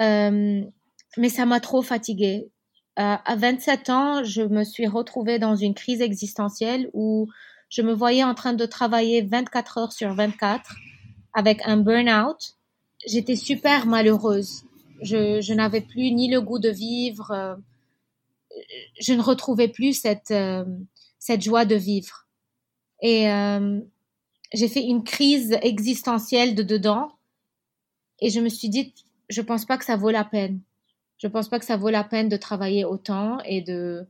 Euh, 0.00 0.62
mais 1.18 1.28
ça 1.28 1.44
m'a 1.44 1.60
trop 1.60 1.82
fatiguée. 1.82 2.48
Euh, 2.98 3.16
à 3.22 3.36
27 3.36 3.90
ans, 3.90 4.24
je 4.24 4.42
me 4.42 4.64
suis 4.64 4.86
retrouvée 4.86 5.38
dans 5.38 5.54
une 5.54 5.74
crise 5.74 6.00
existentielle 6.00 6.88
où 6.94 7.28
je 7.68 7.82
me 7.82 7.92
voyais 7.92 8.24
en 8.24 8.34
train 8.34 8.54
de 8.54 8.64
travailler 8.64 9.20
24 9.20 9.78
heures 9.78 9.92
sur 9.92 10.14
24 10.14 10.74
avec 11.34 11.60
un 11.66 11.76
burn-out. 11.76 12.56
J'étais 13.06 13.36
super 13.36 13.86
malheureuse. 13.86 14.64
Je, 15.02 15.52
n'avais 15.52 15.82
plus 15.82 16.10
ni 16.12 16.30
le 16.30 16.40
goût 16.40 16.58
de 16.58 16.70
vivre. 16.70 17.30
Euh, 17.32 17.54
je 18.98 19.12
ne 19.12 19.20
retrouvais 19.20 19.68
plus 19.68 19.92
cette, 19.92 20.30
euh, 20.30 20.64
cette 21.18 21.42
joie 21.42 21.66
de 21.66 21.74
vivre. 21.74 22.26
Et 23.02 23.26
j'ai 24.54 24.68
fait 24.68 24.82
une 24.82 25.04
crise 25.04 25.58
existentielle 25.60 26.54
de 26.54 26.62
dedans. 26.62 27.12
Et 28.20 28.30
je 28.30 28.40
me 28.40 28.48
suis 28.48 28.70
dit, 28.70 28.94
je 29.28 29.42
pense 29.42 29.66
pas 29.66 29.76
que 29.76 29.84
ça 29.84 29.96
vaut 29.96 30.10
la 30.10 30.24
peine 30.24 30.62
je 31.18 31.28
pense 31.28 31.48
pas 31.48 31.58
que 31.58 31.64
ça 31.64 31.76
vaut 31.76 31.90
la 31.90 32.04
peine 32.04 32.28
de 32.28 32.36
travailler 32.36 32.84
autant 32.84 33.38
et 33.44 33.62
de, 33.62 34.06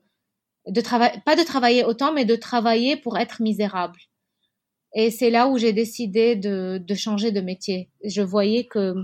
de 0.66 0.80
pas 1.24 1.36
de 1.36 1.44
travailler 1.44 1.84
autant, 1.84 2.12
mais 2.12 2.24
de 2.24 2.36
travailler 2.36 2.96
pour 2.96 3.18
être 3.18 3.40
misérable. 3.40 3.98
Et 4.94 5.10
c'est 5.10 5.30
là 5.30 5.48
où 5.48 5.58
j'ai 5.58 5.72
décidé 5.72 6.36
de, 6.36 6.78
de, 6.78 6.94
changer 6.94 7.30
de 7.30 7.40
métier. 7.40 7.90
Je 8.04 8.22
voyais 8.22 8.64
que 8.64 8.94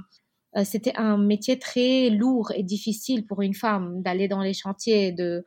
euh, 0.57 0.65
c'était 0.65 0.97
un 0.97 1.19
métier 1.19 1.59
très 1.59 2.09
lourd 2.09 2.51
et 2.55 2.63
difficile 2.63 3.27
pour 3.27 3.43
une 3.43 3.55
femme 3.55 4.03
d'aller 4.03 4.27
dans 4.27 4.41
les 4.41 4.55
chantiers, 4.55 5.13
de, 5.13 5.45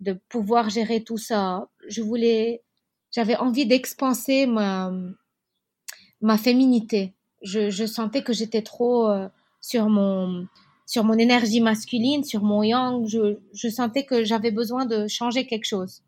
de 0.00 0.12
pouvoir 0.28 0.70
gérer 0.70 1.02
tout 1.02 1.18
ça. 1.18 1.68
Je 1.88 2.02
voulais, 2.02 2.62
j'avais 3.10 3.36
envie 3.36 3.66
d'expanser 3.66 4.46
ma, 4.46 4.92
ma 6.20 6.36
féminité. 6.36 7.14
Je, 7.42 7.70
je 7.70 7.86
sentais 7.86 8.22
que 8.22 8.32
j'étais 8.32 8.62
trop 8.62 9.08
euh, 9.08 9.28
sur 9.60 9.88
mon, 9.88 10.46
sur 10.86 11.04
mon 11.04 11.18
énergie 11.18 11.60
masculine, 11.60 12.24
sur 12.24 12.42
mon 12.42 12.62
yang. 12.62 13.06
Je, 13.06 13.38
je 13.52 13.68
sentais 13.68 14.04
que 14.04 14.24
j'avais 14.24 14.52
besoin 14.52 14.86
de 14.86 15.08
changer 15.08 15.46
quelque 15.46 15.66
chose. 15.66 16.02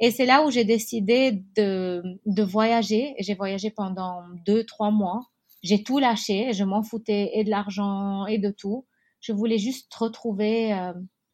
Et 0.00 0.10
c'est 0.10 0.26
là 0.26 0.44
où 0.44 0.50
j'ai 0.50 0.64
décidé 0.64 1.42
de, 1.56 2.02
de 2.24 2.42
voyager. 2.42 3.14
J'ai 3.18 3.34
voyagé 3.34 3.70
pendant 3.70 4.22
deux, 4.46 4.64
trois 4.64 4.90
mois. 4.90 5.26
J'ai 5.62 5.82
tout 5.82 5.98
lâché. 5.98 6.52
Je 6.52 6.64
m'en 6.64 6.82
foutais 6.82 7.30
et 7.34 7.44
de 7.44 7.50
l'argent 7.50 8.26
et 8.26 8.38
de 8.38 8.50
tout. 8.50 8.86
Je 9.20 9.32
voulais 9.32 9.58
juste 9.58 9.92
retrouver 9.92 10.72
euh, 10.72 10.92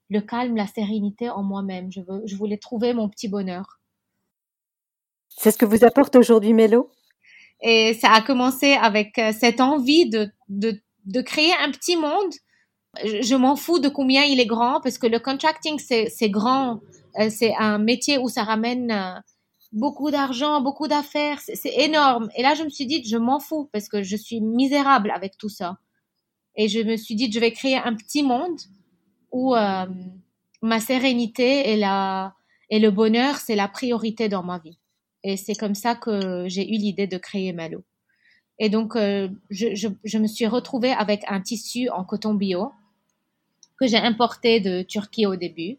le 0.09 0.21
calme, 0.21 0.57
la 0.57 0.66
sérénité 0.66 1.28
en 1.28 1.43
moi-même. 1.43 1.93
Je, 1.93 2.00
veux, 2.00 2.23
je 2.25 2.37
voulais 2.37 2.57
trouver 2.57 2.95
mon 2.95 3.09
petit 3.09 3.28
bonheur. 3.28 3.81
C'est 5.28 5.50
ce 5.50 5.59
que 5.59 5.66
vous 5.66 5.85
apporte 5.85 6.16
aujourd'hui 6.16 6.54
Mélo? 6.54 6.90
Et 7.61 7.95
ça 7.95 8.12
a 8.12 8.23
commencé 8.23 8.73
avec 8.73 9.19
euh, 9.19 9.33
cette 9.38 9.61
envie 9.61 10.09
de, 10.09 10.31
de, 10.49 10.81
de 11.04 11.21
créer 11.21 11.52
un 11.62 11.71
petit 11.71 11.97
monde 11.97 12.33
je 13.03 13.35
m'en 13.35 13.57
fous 13.57 13.79
de 13.79 13.89
combien 13.89 14.25
il 14.25 14.41
est 14.41 14.47
grand 14.47 14.81
parce 14.81 14.99
que 14.99 15.07
le 15.07 15.19
contracting, 15.19 15.79
c'est 15.79 16.31
grand. 16.31 16.81
Euh, 17.19 17.29
c'est 17.31 17.55
un 17.57 17.79
métier 17.79 18.19
où 18.19 18.29
ça 18.29 18.45
ramène 18.45 18.91
euh, 18.91 19.21
beaucoup 19.73 20.11
d'argent, 20.11 20.61
beaucoup 20.61 20.89
d'affaires. 20.89 21.41
C'est 21.41 21.75
énorme. 21.79 22.29
Et 22.37 22.43
là, 22.43 22.55
je 22.55 22.65
me 22.65 22.69
suis 22.69 22.87
dit, 22.87 23.05
je 23.05 23.17
m'en 23.17 23.41
fous 23.41 23.69
parce 23.73 23.89
que 23.89 24.03
je 24.03 24.17
suis 24.17 24.41
misérable 24.41 25.11
avec 25.11 25.37
tout 25.37 25.49
ça. 25.49 25.79
Et 26.57 26.69
je 26.69 26.81
me 26.81 26.97
suis 26.97 27.15
dit, 27.15 27.31
je 27.33 27.41
vais 27.41 27.53
créer 27.53 27.77
un 27.77 27.95
petit 27.95 28.23
monde 28.23 28.59
où 29.33 29.55
euh, 29.55 29.87
ma 30.63 30.81
sérénité 30.81 31.73
et, 31.73 31.77
la, 31.77 32.35
et 32.71 32.79
le 32.79 32.91
bonheur, 32.91 33.37
c'est 33.37 33.57
la 33.57 33.69
priorité 33.69 34.29
dans 34.29 34.43
ma 34.43 34.59
vie. 34.59 34.79
Et 35.25 35.37
c'est 35.37 35.55
comme 35.55 35.75
ça 35.75 35.95
que 35.95 36.45
j'ai 36.49 36.69
eu 36.69 36.79
l'idée 36.79 37.07
de 37.07 37.19
créer 37.19 37.53
Malo. 37.53 37.83
Et 38.61 38.69
donc, 38.69 38.95
je, 38.95 39.29
je, 39.51 39.89
je, 40.05 40.19
me 40.19 40.29
suis 40.29 40.47
retrouvée 40.47 40.93
avec 40.93 41.23
un 41.27 41.41
tissu 41.41 41.89
en 41.89 42.05
coton 42.05 42.35
bio 42.35 42.71
que 43.78 43.87
j'ai 43.87 43.97
importé 43.97 44.61
de 44.61 44.83
Turquie 44.83 45.26
au 45.26 45.37
début. 45.37 45.78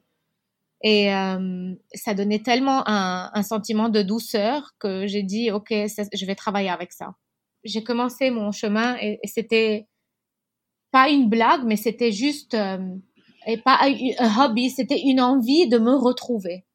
Et 0.82 1.14
euh, 1.14 1.74
ça 1.94 2.14
donnait 2.14 2.44
tellement 2.44 2.84
un, 2.88 3.42
sentiment 3.44 3.90
de 3.90 4.02
douceur 4.02 4.76
que 4.80 5.08
j'ai 5.08 5.24
dit, 5.24 5.52
OK, 5.52 5.70
je 5.72 6.26
vais 6.26 6.36
travailler 6.36 6.70
avec 6.70 6.92
ça. 6.92 7.16
J'ai 7.64 7.84
commencé 7.84 8.30
mon 8.30 8.52
chemin 8.52 8.96
et, 9.02 9.20
c'était 9.24 9.88
pas 10.92 11.10
une 11.10 11.30
blague, 11.30 11.64
mais 11.66 11.78
c'était 11.78 12.12
juste, 12.12 12.54
euh, 12.54 12.96
et 13.48 13.58
pas 13.58 13.80
un 13.84 14.46
hobby, 14.46 14.70
c'était 14.70 15.02
une 15.02 15.20
envie 15.22 15.68
de 15.68 15.78
me 15.78 15.96
retrouver. 15.96 16.66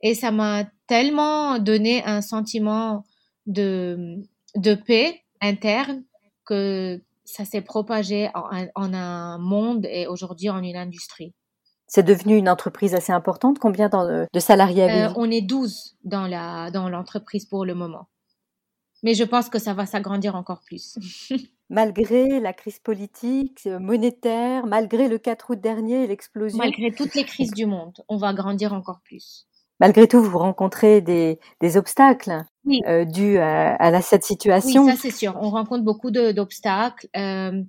Et 0.00 0.14
ça 0.14 0.30
m'a 0.30 0.64
tellement 0.86 1.58
donné 1.58 2.04
un 2.04 2.20
sentiment 2.20 3.04
de, 3.46 4.22
de 4.54 4.74
paix 4.74 5.22
interne 5.40 6.04
que 6.46 7.00
ça 7.24 7.44
s'est 7.44 7.62
propagé 7.62 8.30
en, 8.34 8.92
un 8.94 9.38
monde 9.38 9.86
et 9.86 10.06
aujourd'hui 10.06 10.50
en 10.50 10.62
une 10.62 10.76
industrie. 10.76 11.34
C'est 11.86 12.02
devenu 12.02 12.36
une 12.36 12.48
entreprise 12.48 12.94
assez 12.94 13.12
importante. 13.12 13.58
Combien 13.58 13.88
de 13.88 14.40
salariés 14.40 14.90
euh, 14.90 15.12
On 15.16 15.30
est 15.30 15.42
12 15.42 15.96
dans 16.04 16.26
la 16.26 16.70
dans 16.70 16.88
l'entreprise 16.88 17.44
pour 17.44 17.64
le 17.64 17.74
moment. 17.74 18.08
Mais 19.02 19.14
je 19.14 19.24
pense 19.24 19.50
que 19.50 19.58
ça 19.58 19.74
va 19.74 19.84
s'agrandir 19.84 20.34
encore 20.34 20.62
plus. 20.62 20.98
malgré 21.70 22.40
la 22.40 22.52
crise 22.52 22.78
politique, 22.78 23.62
euh, 23.66 23.78
monétaire, 23.78 24.66
malgré 24.66 25.08
le 25.08 25.18
4 25.18 25.50
août 25.50 25.60
dernier 25.60 26.06
l'explosion. 26.06 26.58
Malgré 26.58 26.90
toutes 26.92 27.14
les 27.14 27.24
crises 27.24 27.52
du 27.52 27.66
monde, 27.66 28.02
on 28.08 28.16
va 28.16 28.32
grandir 28.32 28.72
encore 28.72 29.00
plus. 29.04 29.46
Malgré 29.80 30.06
tout, 30.06 30.22
vous 30.22 30.38
rencontrez 30.38 31.00
des, 31.00 31.38
des 31.60 31.76
obstacles 31.76 32.44
oui. 32.64 32.80
euh, 32.86 33.04
dus 33.04 33.38
à, 33.38 33.76
à, 33.76 34.00
cette 34.02 34.24
situation. 34.24 34.84
Oui, 34.84 34.90
ça 34.90 34.96
c'est 35.00 35.10
sûr. 35.10 35.36
On 35.40 35.50
rencontre 35.50 35.84
beaucoup 35.84 36.10
d'obstacles. 36.10 37.08
Euh, 37.16 37.62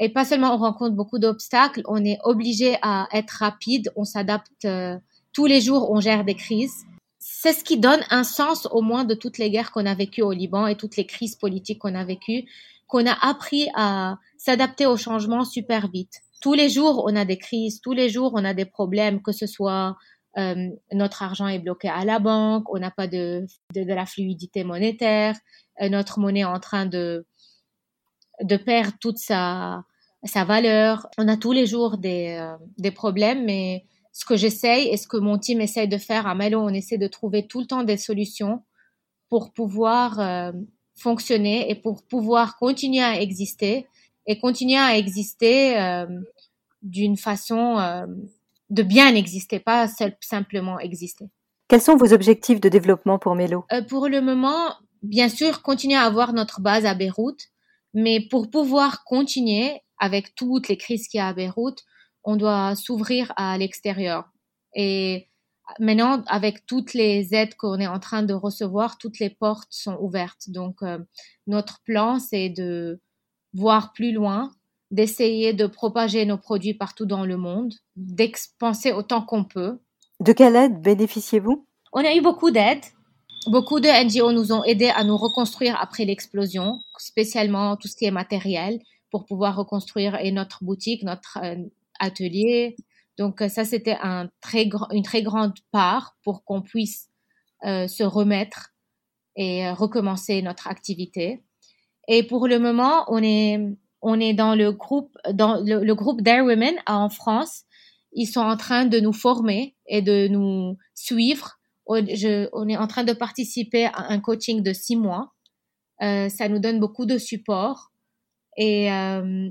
et 0.00 0.08
pas 0.08 0.24
seulement 0.24 0.54
on 0.54 0.58
rencontre 0.58 0.96
beaucoup 0.96 1.18
d'obstacles, 1.18 1.82
on 1.86 2.04
est 2.04 2.18
obligé 2.24 2.76
à 2.82 3.06
être 3.12 3.30
rapide, 3.30 3.92
on 3.94 4.04
s'adapte 4.04 4.64
euh, 4.64 4.96
tous 5.32 5.46
les 5.46 5.60
jours, 5.60 5.90
on 5.90 6.00
gère 6.00 6.24
des 6.24 6.34
crises. 6.34 6.84
C'est 7.18 7.52
ce 7.52 7.62
qui 7.62 7.78
donne 7.78 8.00
un 8.10 8.24
sens 8.24 8.66
au 8.72 8.82
moins 8.82 9.04
de 9.04 9.14
toutes 9.14 9.38
les 9.38 9.50
guerres 9.50 9.70
qu'on 9.70 9.86
a 9.86 9.94
vécues 9.94 10.22
au 10.22 10.32
Liban 10.32 10.66
et 10.66 10.76
toutes 10.76 10.96
les 10.96 11.06
crises 11.06 11.36
politiques 11.36 11.78
qu'on 11.78 11.94
a 11.94 12.04
vécues, 12.04 12.44
qu'on 12.88 13.06
a 13.06 13.16
appris 13.24 13.68
à 13.74 14.18
s'adapter 14.38 14.86
aux 14.86 14.96
changements 14.96 15.44
super 15.44 15.88
vite. 15.88 16.20
Tous 16.40 16.54
les 16.54 16.68
jours, 16.68 17.04
on 17.06 17.14
a 17.14 17.24
des 17.24 17.38
crises, 17.38 17.80
tous 17.80 17.92
les 17.92 18.08
jours, 18.08 18.32
on 18.34 18.44
a 18.44 18.54
des 18.54 18.64
problèmes, 18.64 19.22
que 19.22 19.30
ce 19.30 19.46
soit 19.46 19.96
euh, 20.38 20.70
notre 20.92 21.22
argent 21.22 21.46
est 21.46 21.58
bloqué 21.58 21.88
à 21.88 22.04
la 22.04 22.18
banque, 22.18 22.72
on 22.72 22.78
n'a 22.78 22.90
pas 22.90 23.06
de, 23.06 23.46
de, 23.74 23.84
de, 23.84 23.92
la 23.92 24.06
fluidité 24.06 24.64
monétaire, 24.64 25.36
euh, 25.82 25.90
notre 25.90 26.20
monnaie 26.20 26.40
est 26.40 26.44
en 26.44 26.58
train 26.58 26.86
de, 26.86 27.26
de 28.40 28.56
perdre 28.56 28.96
toute 28.98 29.18
sa, 29.18 29.84
sa 30.24 30.44
valeur. 30.44 31.06
On 31.18 31.28
a 31.28 31.36
tous 31.36 31.52
les 31.52 31.66
jours 31.66 31.98
des, 31.98 32.38
euh, 32.40 32.56
des 32.78 32.90
problèmes, 32.90 33.44
mais 33.44 33.84
ce 34.12 34.24
que 34.24 34.36
j'essaye 34.36 34.88
et 34.88 34.96
ce 34.96 35.06
que 35.06 35.18
mon 35.18 35.38
team 35.38 35.60
essaye 35.60 35.88
de 35.88 35.98
faire 35.98 36.26
à 36.26 36.34
Melo, 36.34 36.60
on 36.60 36.70
essaie 36.70 36.98
de 36.98 37.08
trouver 37.08 37.46
tout 37.46 37.60
le 37.60 37.66
temps 37.66 37.82
des 37.82 37.98
solutions 37.98 38.62
pour 39.28 39.52
pouvoir 39.52 40.52
fonctionner 40.94 41.70
et 41.70 41.74
pour 41.74 42.02
pouvoir 42.02 42.58
continuer 42.58 43.02
à 43.02 43.18
exister 43.18 43.86
et 44.26 44.38
continuer 44.38 44.76
à 44.76 44.98
exister 44.98 46.04
d'une 46.82 47.16
façon 47.16 47.78
de 48.72 48.82
bien 48.82 49.14
exister, 49.14 49.60
pas 49.60 49.86
simplement 50.20 50.80
exister. 50.80 51.26
Quels 51.68 51.82
sont 51.82 51.96
vos 51.96 52.12
objectifs 52.12 52.60
de 52.60 52.70
développement 52.70 53.18
pour 53.18 53.34
Mélo 53.34 53.66
euh, 53.70 53.82
Pour 53.82 54.08
le 54.08 54.22
moment, 54.22 54.74
bien 55.02 55.28
sûr, 55.28 55.62
continuer 55.62 55.96
à 55.96 56.04
avoir 56.04 56.32
notre 56.32 56.62
base 56.62 56.86
à 56.86 56.94
Beyrouth, 56.94 57.48
mais 57.92 58.26
pour 58.30 58.50
pouvoir 58.50 59.04
continuer 59.04 59.82
avec 59.98 60.34
toutes 60.34 60.68
les 60.68 60.78
crises 60.78 61.06
qu'il 61.06 61.18
y 61.18 61.20
a 61.20 61.28
à 61.28 61.34
Beyrouth, 61.34 61.80
on 62.24 62.36
doit 62.36 62.74
s'ouvrir 62.74 63.32
à 63.36 63.58
l'extérieur. 63.58 64.30
Et 64.74 65.28
maintenant, 65.78 66.24
avec 66.26 66.64
toutes 66.64 66.94
les 66.94 67.34
aides 67.34 67.54
qu'on 67.56 67.78
est 67.78 67.86
en 67.86 68.00
train 68.00 68.22
de 68.22 68.32
recevoir, 68.32 68.96
toutes 68.96 69.18
les 69.18 69.30
portes 69.30 69.68
sont 69.70 69.98
ouvertes. 70.00 70.48
Donc, 70.48 70.82
euh, 70.82 70.98
notre 71.46 71.82
plan, 71.84 72.18
c'est 72.18 72.48
de 72.48 73.02
voir 73.52 73.92
plus 73.92 74.12
loin, 74.12 74.50
d'essayer 74.92 75.54
de 75.54 75.66
propager 75.66 76.24
nos 76.26 76.36
produits 76.36 76.74
partout 76.74 77.06
dans 77.06 77.24
le 77.24 77.36
monde, 77.36 77.72
d'expanser 77.96 78.92
autant 78.92 79.22
qu'on 79.22 79.42
peut. 79.42 79.80
De 80.20 80.32
quelle 80.32 80.54
aide 80.54 80.80
bénéficiez-vous? 80.80 81.66
On 81.92 82.04
a 82.04 82.14
eu 82.14 82.20
beaucoup 82.20 82.50
d'aides. 82.50 82.84
Beaucoup 83.48 83.80
de 83.80 83.88
NGO 83.88 84.30
nous 84.30 84.52
ont 84.52 84.62
aidés 84.62 84.92
à 84.94 85.02
nous 85.02 85.16
reconstruire 85.16 85.76
après 85.80 86.04
l'explosion, 86.04 86.78
spécialement 86.98 87.76
tout 87.76 87.88
ce 87.88 87.96
qui 87.96 88.04
est 88.04 88.12
matériel, 88.12 88.78
pour 89.10 89.24
pouvoir 89.24 89.56
reconstruire 89.56 90.14
et 90.20 90.30
notre 90.30 90.62
boutique, 90.62 91.02
notre 91.02 91.38
euh, 91.42 91.56
atelier. 91.98 92.76
Donc 93.18 93.42
ça, 93.48 93.64
c'était 93.64 93.98
un 94.00 94.28
très 94.40 94.68
une 94.92 95.02
très 95.02 95.22
grande 95.22 95.54
part 95.70 96.16
pour 96.22 96.44
qu'on 96.44 96.62
puisse 96.62 97.08
euh, 97.64 97.88
se 97.88 98.04
remettre 98.04 98.70
et 99.36 99.66
euh, 99.66 99.74
recommencer 99.74 100.40
notre 100.42 100.68
activité. 100.68 101.42
Et 102.08 102.22
pour 102.22 102.46
le 102.46 102.58
moment, 102.58 103.04
on 103.08 103.22
est 103.22 103.58
on 104.02 104.18
est 104.18 104.34
dans 104.34 104.54
le 104.54 104.72
groupe, 104.72 105.16
dans 105.32 105.62
le, 105.64 105.94
groupe 105.94 106.20
Dare 106.20 106.44
Women 106.44 106.74
en 106.86 107.08
France. 107.08 107.62
Ils 108.12 108.26
sont 108.26 108.40
en 108.40 108.56
train 108.56 108.84
de 108.84 109.00
nous 109.00 109.12
former 109.12 109.76
et 109.86 110.02
de 110.02 110.28
nous 110.28 110.76
suivre. 110.94 111.58
on 111.86 112.04
est 112.68 112.76
en 112.76 112.86
train 112.86 113.04
de 113.04 113.12
participer 113.12 113.86
à 113.86 114.10
un 114.10 114.20
coaching 114.20 114.62
de 114.62 114.72
six 114.72 114.96
mois. 114.96 115.32
Euh, 116.02 116.28
ça 116.28 116.48
nous 116.48 116.58
donne 116.58 116.80
beaucoup 116.80 117.06
de 117.06 117.16
support 117.16 117.92
et 118.56 118.92
euh, 118.92 119.48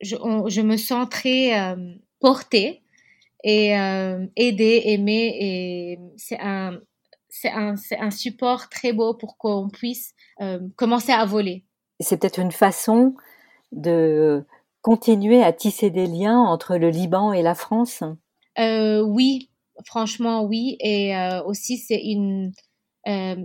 je, 0.00 0.60
me 0.60 0.76
sens 0.76 1.08
très 1.10 1.58
euh, 1.58 1.94
portée 2.20 2.82
et 3.42 3.70
aidée, 4.36 4.82
aimée 4.86 5.36
et 5.40 5.98
c'est 6.16 6.38
un, 6.40 6.80
un, 7.44 8.10
support 8.10 8.68
très 8.68 8.92
beau 8.92 9.14
pour 9.14 9.36
qu'on 9.38 9.68
puisse 9.68 10.14
commencer 10.74 11.12
à 11.12 11.24
voler. 11.24 11.64
C'est 12.00 12.20
peut-être 12.20 12.40
une 12.40 12.50
façon 12.50 13.14
de 13.76 14.44
continuer 14.82 15.42
à 15.42 15.52
tisser 15.52 15.90
des 15.90 16.06
liens 16.06 16.38
entre 16.38 16.76
le 16.76 16.90
Liban 16.90 17.32
et 17.32 17.42
la 17.42 17.54
France? 17.54 18.02
Euh, 18.58 19.02
Oui, 19.02 19.50
franchement 19.84 20.42
oui. 20.42 20.76
Et 20.80 21.16
euh, 21.16 21.42
aussi 21.44 21.76
c'est 21.76 22.02
une 22.02 22.52
euh, 23.06 23.36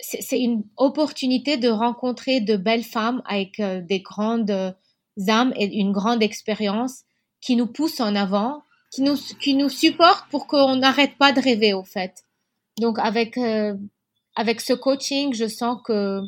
c'est 0.00 0.38
une 0.38 0.62
opportunité 0.76 1.56
de 1.56 1.68
rencontrer 1.68 2.40
de 2.40 2.56
belles 2.56 2.84
femmes 2.84 3.20
avec 3.26 3.60
des 3.60 3.98
grandes 4.00 4.74
âmes 5.28 5.52
et 5.56 5.66
une 5.76 5.90
grande 5.90 6.22
expérience 6.22 7.02
qui 7.40 7.56
nous 7.56 7.66
poussent 7.66 8.00
en 8.00 8.14
avant, 8.14 8.62
qui 8.92 9.02
nous 9.02 9.16
qui 9.40 9.54
nous 9.54 9.68
supportent 9.68 10.28
pour 10.30 10.46
qu'on 10.46 10.76
n'arrête 10.76 11.16
pas 11.18 11.32
de 11.32 11.40
rêver 11.40 11.74
au 11.74 11.82
fait. 11.82 12.22
Donc 12.78 13.00
avec 13.00 13.36
avec 14.36 14.60
ce 14.60 14.72
coaching, 14.72 15.34
je 15.34 15.48
sens 15.48 15.78
que 15.84 16.20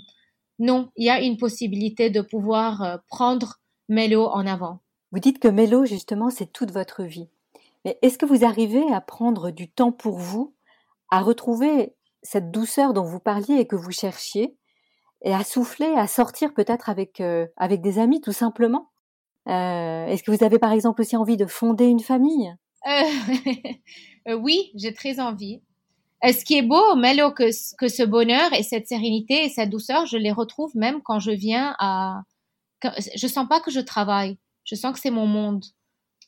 non, 0.61 0.91
il 0.97 1.07
y 1.07 1.11
a 1.11 1.23
une 1.23 1.39
possibilité 1.39 2.11
de 2.11 2.21
pouvoir 2.21 2.83
euh, 2.83 2.97
prendre 3.09 3.57
Mélo 3.89 4.27
en 4.27 4.47
avant. 4.47 4.81
Vous 5.11 5.19
dites 5.19 5.39
que 5.39 5.49
Mélo, 5.49 5.87
justement, 5.87 6.29
c'est 6.29 6.53
toute 6.53 6.71
votre 6.71 7.03
vie. 7.03 7.29
Mais 7.85 7.99
est-ce 8.03 8.19
que 8.19 8.27
vous 8.27 8.45
arrivez 8.45 8.85
à 8.93 9.01
prendre 9.01 9.51
du 9.51 9.71
temps 9.71 9.91
pour 9.91 10.19
vous, 10.19 10.55
à 11.11 11.23
retrouver 11.23 11.95
cette 12.23 12.51
douceur 12.51 12.93
dont 12.93 13.05
vous 13.05 13.21
parliez 13.21 13.55
et 13.55 13.67
que 13.67 13.75
vous 13.75 13.91
cherchiez, 13.91 14.55
et 15.23 15.33
à 15.33 15.45
souffler, 15.45 15.93
à 15.97 16.07
sortir 16.07 16.53
peut-être 16.53 16.91
avec, 16.91 17.23
euh, 17.23 17.47
avec 17.57 17.81
des 17.81 17.99
amis, 17.99 18.21
tout 18.21 18.33
simplement? 18.33 18.91
Euh, 19.49 20.07
Est-ce 20.07 20.23
que 20.23 20.31
vous 20.31 20.45
avez 20.45 20.59
par 20.59 20.73
exemple 20.73 21.01
aussi 21.01 21.17
envie 21.17 21.39
de 21.39 21.47
fonder 21.47 21.87
une 21.87 22.01
famille? 22.01 22.55
Oui, 24.27 24.71
j'ai 24.75 24.93
très 24.93 25.19
envie. 25.19 25.63
Euh, 26.25 26.33
ce 26.33 26.45
qui 26.45 26.57
est 26.57 26.63
beau, 26.63 26.97
Melo, 26.97 27.33
que, 27.33 27.51
que 27.77 27.89
ce 27.89 28.03
bonheur 28.03 28.53
et 28.53 28.63
cette 28.63 28.87
sérénité 28.89 29.45
et 29.45 29.49
cette 29.49 29.71
douceur, 29.71 30.07
je 30.07 30.19
les 30.19 30.33
retrouve 30.33 30.77
même 30.77 31.01
quand 31.03 31.19
je 31.19 31.31
viens 31.31 31.75
à. 31.79 32.23
Je 33.17 33.27
sens 33.27 33.47
pas 33.49 33.61
que 33.61 33.71
je 33.71 33.81
travaille. 33.81 34.39
Je 34.65 34.75
sens 34.75 34.93
que 34.93 35.01
c'est 35.01 35.11
mon 35.11 35.27
monde. 35.27 35.65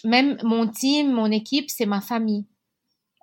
Même 0.05 0.39
mon 0.43 0.67
team, 0.67 1.13
mon 1.13 1.31
équipe, 1.31 1.71
c'est 1.71 1.87
ma 1.87 2.01
famille. 2.01 2.47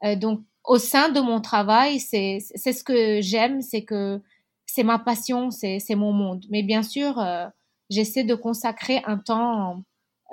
Euh, 0.04 0.16
donc, 0.16 0.42
au 0.64 0.78
sein 0.78 1.10
de 1.10 1.20
mon 1.20 1.42
travail, 1.42 2.00
c'est 2.00 2.40
ce 2.40 2.84
que 2.84 3.22
j'aime, 3.22 3.62
c'est 3.62 3.84
que 3.84 4.22
c'est 4.66 4.84
ma 4.84 5.00
passion, 5.00 5.52
c'est 5.52 5.96
mon 5.96 6.14
monde. 6.14 6.46
Mais 6.50 6.64
bien 6.64 6.84
sûr, 6.84 7.20
euh, 7.20 7.48
j'essaie 7.90 8.24
de 8.24 8.36
consacrer 8.36 9.02
un 9.06 9.18
temps, 9.18 9.84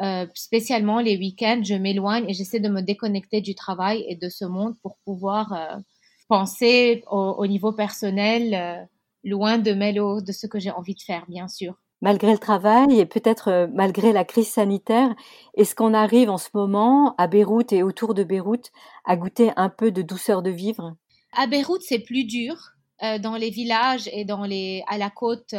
euh, 0.03 0.27
spécialement 0.35 1.01
les 1.01 1.17
week-ends, 1.17 1.63
je 1.65 1.75
m'éloigne 1.75 2.29
et 2.29 2.35
j'essaie 2.35 2.61
de 2.61 2.69
me 2.69 2.83
déconnecter 2.83 3.41
du 3.41 3.55
travail 3.55 4.05
et 4.09 4.17
de 4.17 4.29
ce 4.29 4.45
monde 4.45 4.75
pour 4.83 4.99
pouvoir 5.05 5.81
penser 6.29 7.05
au, 7.11 7.47
niveau 7.47 7.73
personnel, 7.73 8.55
euh, 8.55 8.85
loin 9.25 9.59
de 9.59 9.73
Mélo, 9.73 10.21
de 10.21 10.33
ce 10.33 10.47
que 10.47 10.59
j'ai 10.59 10.71
envie 10.71 10.95
de 10.95 11.01
faire, 11.01 11.25
bien 11.29 11.49
sûr. 11.49 11.75
Malgré 12.03 12.33
le 12.33 12.39
travail 12.39 13.01
et 13.01 13.07
peut-être 13.07 13.49
euh, 13.49 13.67
malgré 13.73 14.13
la 14.13 14.25
crise 14.25 14.49
sanitaire, 14.49 15.15
est-ce 15.55 15.75
qu'on 15.75 15.95
arrive 15.95 16.29
en 16.29 16.39
ce 16.39 16.51
moment 16.53 17.15
à 17.17 17.27
Beyrouth 17.27 17.73
et 17.73 17.83
autour 17.83 18.13
de 18.13 18.23
Beyrouth 18.23 18.71
à 19.05 19.17
goûter 19.17 19.51
un 19.57 19.71
peu 19.71 19.91
de 19.91 20.03
douceur 20.03 20.43
de 20.43 20.51
vivre? 20.51 20.97
À 21.33 21.47
Beyrouth, 21.47 21.83
c'est 21.83 22.01
plus 22.01 22.25
dur. 22.25 22.57
Euh, 23.03 23.19
dans 23.19 23.37
les 23.37 23.51
villages 23.51 24.09
et 24.13 24.25
dans 24.25 24.45
les, 24.45 24.83
à 24.89 24.97
la 24.99 25.11
côte, 25.11 25.55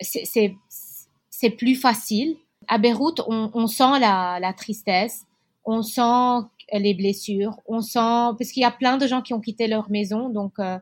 c'est 0.00 1.50
plus 1.56 1.76
facile. 1.76 2.36
À 2.68 2.78
Beyrouth, 2.78 3.20
on, 3.26 3.50
on 3.54 3.66
sent 3.66 3.98
la, 4.00 4.38
la, 4.40 4.52
tristesse, 4.52 5.26
on 5.64 5.82
sent 5.82 6.46
les 6.72 6.94
blessures. 6.94 7.60
On 7.66 7.80
sent 7.80 8.34
parce 8.38 8.50
qu'il 8.52 8.62
y 8.62 8.66
a 8.66 8.70
plein 8.70 8.96
de 8.96 9.06
gens 9.06 9.22
qui 9.22 9.34
ont 9.34 9.40
quitté 9.40 9.66
leur 9.66 9.90
maison, 9.90 10.28
donc 10.28 10.58
euh, 10.58 10.78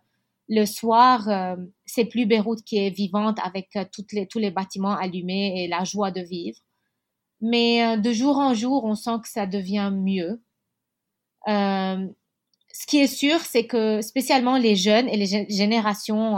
le 0.49 0.65
soir, 0.65 1.29
euh, 1.29 1.57
c'est 1.87 2.05
plus 2.05 2.27
Beyrouth 2.27 2.63
qui 2.63 2.79
est 2.79 2.91
vivante 2.91 3.39
avec 3.43 3.69
euh, 3.77 3.85
toutes 3.93 4.13
les, 4.13 4.27
tous 4.27 4.39
les 4.39 4.51
bâtiments 4.51 4.97
allumés 4.97 5.65
et 5.65 5.69
la 5.69 5.85
joie 5.85 6.11
de 6.11 6.21
vivre. 6.21 6.59
Mais 7.41 7.97
de 7.97 8.13
jour 8.13 8.37
en 8.37 8.53
jour, 8.53 8.85
on 8.85 8.95
sent 8.95 9.19
que 9.23 9.29
ça 9.29 9.47
devient 9.47 9.91
mieux. 9.95 10.43
ce 11.47 12.87
qui 12.87 12.99
est 12.99 13.07
sûr, 13.07 13.41
c'est 13.41 13.67
que 13.67 14.03
spécialement 14.03 14.59
les 14.59 14.77
jeunes 14.77 15.09
et 15.09 15.17
les 15.17 15.47
générations 15.49 16.37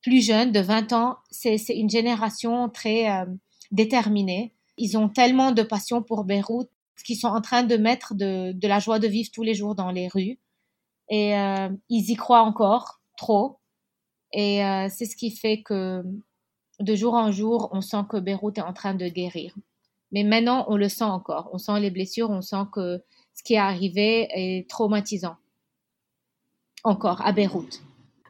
plus 0.00 0.24
jeunes 0.24 0.50
de 0.50 0.60
20 0.60 0.94
ans, 0.94 1.18
c'est 1.30 1.58
une 1.68 1.90
génération 1.90 2.70
très 2.70 3.26
déterminée. 3.70 4.54
Ils 4.78 4.96
ont 4.96 5.10
tellement 5.10 5.52
de 5.52 5.62
passion 5.62 6.02
pour 6.02 6.24
Beyrouth 6.24 6.70
qui 7.02 7.16
sont 7.16 7.28
en 7.28 7.40
train 7.40 7.62
de 7.64 7.76
mettre 7.76 8.14
de, 8.14 8.52
de, 8.52 8.68
la 8.68 8.78
joie 8.78 8.98
de 8.98 9.08
vivre 9.08 9.30
tous 9.32 9.42
les 9.42 9.54
jours 9.54 9.74
dans 9.74 9.90
les 9.90 10.08
rues. 10.08 10.38
Et 11.08 11.36
euh, 11.36 11.68
ils 11.88 12.10
y 12.10 12.14
croient 12.14 12.42
encore 12.42 13.00
trop. 13.16 13.58
Et 14.32 14.64
euh, 14.64 14.88
c'est 14.90 15.06
ce 15.06 15.16
qui 15.16 15.30
fait 15.30 15.62
que 15.62 16.02
de 16.80 16.94
jour 16.94 17.14
en 17.14 17.30
jour, 17.30 17.68
on 17.72 17.80
sent 17.80 18.04
que 18.08 18.16
Beyrouth 18.16 18.58
est 18.58 18.62
en 18.62 18.72
train 18.72 18.94
de 18.94 19.08
guérir. 19.08 19.54
Mais 20.12 20.24
maintenant, 20.24 20.64
on 20.68 20.76
le 20.76 20.88
sent 20.88 21.04
encore. 21.04 21.50
On 21.52 21.58
sent 21.58 21.80
les 21.80 21.90
blessures, 21.90 22.30
on 22.30 22.42
sent 22.42 22.64
que 22.72 23.02
ce 23.34 23.42
qui 23.42 23.54
est 23.54 23.58
arrivé 23.58 24.28
est 24.30 24.68
traumatisant. 24.68 25.36
Encore, 26.84 27.24
à 27.24 27.32
Beyrouth. 27.32 27.82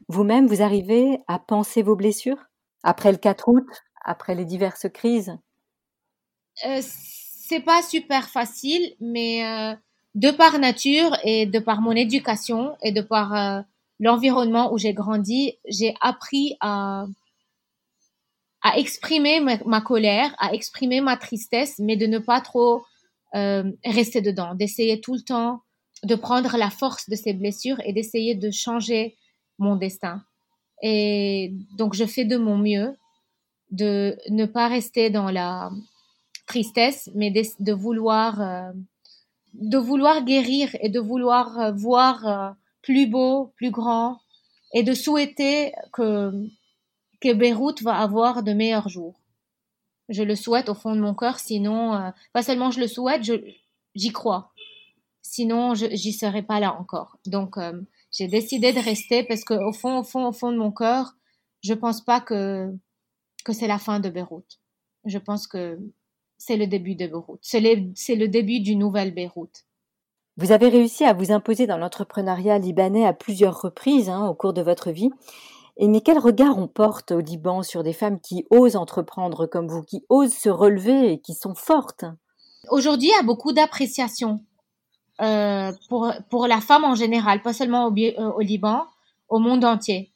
Vous-même, 0.08 0.46
vous 0.46 0.62
arrivez 0.62 1.18
à 1.26 1.38
penser 1.38 1.82
vos 1.82 1.96
blessures? 1.96 2.44
Après 2.82 3.10
le 3.10 3.18
4 3.18 3.48
août, 3.48 3.66
après 4.04 4.34
les 4.34 4.44
diverses 4.44 4.86
crises? 4.92 5.36
Euh, 6.66 6.80
c'est 7.46 7.60
pas 7.60 7.82
super 7.82 8.28
facile, 8.30 8.94
mais 9.00 9.44
euh, 9.44 9.74
de 10.14 10.30
par 10.30 10.58
nature 10.58 11.14
et 11.24 11.44
de 11.44 11.58
par 11.58 11.82
mon 11.82 11.92
éducation 11.92 12.76
et 12.82 12.90
de 12.90 13.02
par 13.02 13.34
euh, 13.34 13.60
l'environnement 14.00 14.72
où 14.72 14.78
j'ai 14.78 14.94
grandi, 14.94 15.58
j'ai 15.68 15.94
appris 16.00 16.56
à 16.60 17.06
à 18.66 18.78
exprimer 18.78 19.40
ma, 19.40 19.80
colère, 19.82 20.34
à 20.38 20.54
exprimer 20.54 21.02
ma 21.02 21.18
tristesse, 21.18 21.78
mais 21.78 21.98
de 21.98 22.06
ne 22.06 22.18
pas 22.18 22.40
trop 22.40 22.82
euh, 23.34 23.70
rester 23.84 24.22
dedans, 24.22 24.54
d'essayer 24.54 25.02
tout 25.02 25.12
le 25.12 25.20
temps 25.20 25.60
de 26.02 26.14
prendre 26.14 26.56
la 26.56 26.70
force 26.70 27.10
de 27.10 27.14
ces 27.14 27.34
blessures 27.34 27.78
et 27.84 27.92
d'essayer 27.92 28.34
de 28.34 28.50
changer 28.50 29.18
mon 29.58 29.76
destin. 29.76 30.22
Et 30.82 31.52
donc 31.76 31.92
je 31.92 32.06
fais 32.06 32.24
de 32.24 32.38
mon 32.38 32.56
mieux 32.56 32.96
de 33.70 34.16
ne 34.30 34.46
pas 34.46 34.68
rester 34.68 35.10
dans 35.10 35.30
la 35.30 35.70
tristesse, 36.46 37.10
mais 37.14 37.30
de, 37.30 37.72
vouloir, 37.72 38.40
euh, 38.40 38.72
de 39.54 39.78
vouloir 39.78 40.24
guérir 40.24 40.70
et 40.80 40.88
de 40.88 41.00
vouloir 41.00 41.58
euh, 41.58 41.72
voir 41.72 42.26
euh, 42.26 42.50
plus 42.82 43.06
beau, 43.06 43.52
plus 43.56 43.70
grand, 43.70 44.20
et 44.72 44.82
de 44.82 44.94
souhaiter 44.94 45.72
que, 45.92 46.32
que 47.20 47.32
Beyrouth 47.32 47.82
va 47.82 47.96
avoir 47.96 48.42
de 48.42 48.52
meilleurs 48.52 48.88
jours. 48.88 49.20
Je 50.08 50.22
le 50.22 50.36
souhaite 50.36 50.68
au 50.68 50.74
fond 50.74 50.94
de 50.94 51.00
mon 51.00 51.14
cœur, 51.14 51.38
sinon, 51.38 52.12
pas 52.34 52.42
seulement 52.42 52.70
je 52.70 52.80
le 52.80 52.88
souhaite, 52.88 53.22
j'y 53.94 54.12
crois. 54.12 54.52
Sinon, 55.22 55.74
j'y 55.74 56.12
serais 56.12 56.42
pas 56.42 56.60
là 56.60 56.78
encore. 56.78 57.16
Donc, 57.24 57.56
j'ai 58.12 58.28
décidé 58.28 58.74
de 58.74 58.80
rester 58.80 59.24
parce 59.24 59.44
qu'au 59.44 59.72
fond, 59.72 60.00
au 60.00 60.02
fond, 60.02 60.26
au 60.26 60.32
fond 60.32 60.52
de 60.52 60.58
mon 60.58 60.72
cœur, 60.72 61.14
je 61.62 61.72
pense 61.72 62.04
pas 62.04 62.20
que, 62.20 62.70
que 63.46 63.54
c'est 63.54 63.66
la 63.66 63.78
fin 63.78 63.98
de 63.98 64.10
Beyrouth. 64.10 64.60
Je 65.06 65.18
pense 65.18 65.46
que 65.46 65.78
c'est 66.46 66.56
le 66.56 66.66
début 66.66 66.94
de 66.94 67.06
Beyrouth. 67.06 67.38
C'est 67.42 67.60
le 67.60 68.28
début 68.28 68.60
d'une 68.60 68.80
nouvelle 68.80 69.14
Beyrouth. 69.14 69.64
Vous 70.36 70.52
avez 70.52 70.68
réussi 70.68 71.04
à 71.04 71.12
vous 71.12 71.32
imposer 71.32 71.66
dans 71.66 71.78
l'entrepreneuriat 71.78 72.58
libanais 72.58 73.06
à 73.06 73.12
plusieurs 73.12 73.60
reprises 73.60 74.10
hein, 74.10 74.26
au 74.26 74.34
cours 74.34 74.52
de 74.52 74.62
votre 74.62 74.90
vie. 74.90 75.10
Et 75.76 75.88
mais 75.88 76.00
quel 76.00 76.18
regard 76.18 76.58
on 76.58 76.68
porte 76.68 77.12
au 77.12 77.20
Liban 77.20 77.62
sur 77.62 77.82
des 77.82 77.92
femmes 77.92 78.20
qui 78.20 78.44
osent 78.50 78.76
entreprendre 78.76 79.46
comme 79.46 79.68
vous, 79.68 79.82
qui 79.82 80.04
osent 80.08 80.34
se 80.34 80.48
relever 80.48 81.12
et 81.12 81.20
qui 81.20 81.34
sont 81.34 81.54
fortes? 81.54 82.04
Aujourd'hui, 82.70 83.08
il 83.08 83.16
y 83.16 83.20
a 83.20 83.24
beaucoup 83.24 83.52
d'appréciation 83.52 84.40
euh, 85.20 85.72
pour, 85.88 86.12
pour 86.30 86.46
la 86.46 86.60
femme 86.60 86.84
en 86.84 86.94
général, 86.94 87.42
pas 87.42 87.52
seulement 87.52 87.86
au, 87.86 87.96
euh, 87.96 88.32
au 88.32 88.40
Liban, 88.40 88.84
au 89.28 89.38
monde 89.38 89.64
entier. 89.64 90.12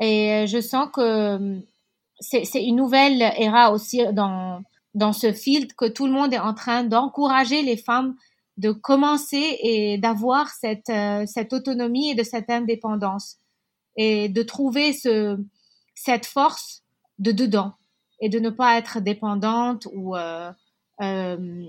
Et 0.00 0.32
euh, 0.32 0.46
je 0.46 0.60
sens 0.60 0.88
que 0.92 1.60
c'est 2.20 2.62
une 2.62 2.76
nouvelle 2.76 3.22
ère 3.22 3.72
aussi 3.72 4.02
dans, 4.12 4.62
dans 4.94 5.12
ce 5.12 5.32
field 5.32 5.72
que 5.74 5.86
tout 5.86 6.06
le 6.06 6.12
monde 6.12 6.34
est 6.34 6.38
en 6.38 6.54
train 6.54 6.84
d'encourager 6.84 7.62
les 7.62 7.76
femmes 7.76 8.16
de 8.56 8.72
commencer 8.72 9.58
et 9.62 9.98
d'avoir 9.98 10.50
cette, 10.50 10.92
cette 11.26 11.52
autonomie 11.52 12.10
et 12.10 12.14
de 12.14 12.22
cette 12.22 12.50
indépendance 12.50 13.38
et 13.96 14.28
de 14.28 14.42
trouver 14.42 14.92
ce, 14.92 15.38
cette 15.94 16.26
force 16.26 16.82
de 17.18 17.32
dedans 17.32 17.74
et 18.20 18.28
de 18.28 18.38
ne 18.38 18.50
pas 18.50 18.76
être 18.76 19.00
dépendante 19.00 19.86
ou 19.92 20.16
euh, 20.16 20.50
euh, 21.00 21.64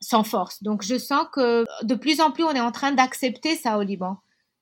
sans 0.00 0.24
force. 0.24 0.62
Donc 0.62 0.82
je 0.82 0.98
sens 0.98 1.26
que 1.32 1.64
de 1.84 1.94
plus 1.94 2.20
en 2.20 2.30
plus 2.30 2.44
on 2.44 2.52
est 2.52 2.60
en 2.60 2.72
train 2.72 2.92
d'accepter 2.92 3.56
ça 3.56 3.78
au 3.78 3.82
Liban. 3.82 4.18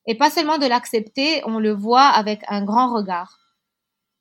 Et 0.06 0.16
pas 0.16 0.30
seulement 0.30 0.56
de 0.56 0.66
l'accepter, 0.66 1.42
on 1.44 1.58
le 1.58 1.72
voit 1.72 2.06
avec 2.06 2.40
un 2.48 2.64
grand 2.64 2.94
regard. 2.94 3.38